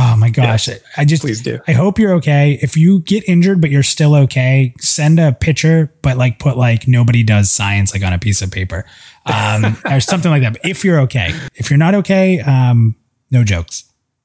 [0.00, 0.68] Oh my gosh.
[0.68, 1.58] Yes, I just please do.
[1.66, 2.56] I hope you're okay.
[2.62, 6.86] If you get injured but you're still okay, send a picture, but like put like
[6.86, 8.84] nobody does science like on a piece of paper.
[9.26, 10.52] Um, or something like that.
[10.52, 11.34] But if you're okay.
[11.56, 12.94] If you're not okay, um,
[13.32, 13.84] no jokes.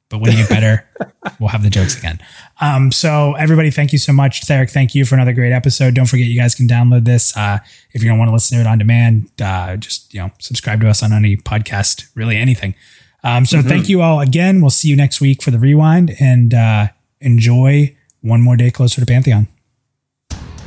[0.09, 0.87] But when you get better,
[1.39, 2.19] we'll have the jokes again.
[2.61, 4.41] Um, so everybody, thank you so much.
[4.41, 5.95] Theric, thank you for another great episode.
[5.95, 7.35] Don't forget you guys can download this.
[7.35, 7.57] Uh,
[7.93, 10.81] if you don't want to listen to it on demand, uh, just, you know, subscribe
[10.81, 12.75] to us on any podcast, really anything.
[13.23, 13.69] Um, so mm-hmm.
[13.69, 14.61] thank you all again.
[14.61, 16.87] We'll see you next week for the rewind and uh,
[17.21, 19.47] enjoy one more day closer to Pantheon.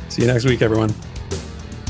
[0.09, 0.89] See you next week, everyone.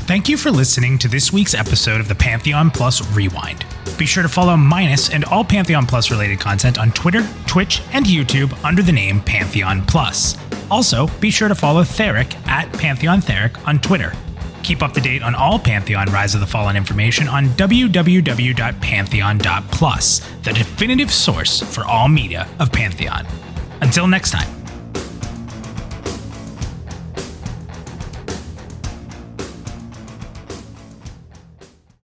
[0.08, 3.64] Thank you for listening to this week's episode of the Pantheon Plus Rewind.
[3.98, 8.06] Be sure to follow Minus and all Pantheon Plus related content on Twitter, Twitch, and
[8.06, 10.36] YouTube under the name Pantheon Plus.
[10.70, 14.12] Also, be sure to follow Theric at Pantheon Theric on Twitter.
[14.68, 20.52] Keep up to date on all Pantheon Rise of the Fallen information on www.pantheon.plus, the
[20.52, 23.26] definitive source for all media of Pantheon.
[23.80, 24.67] Until next time.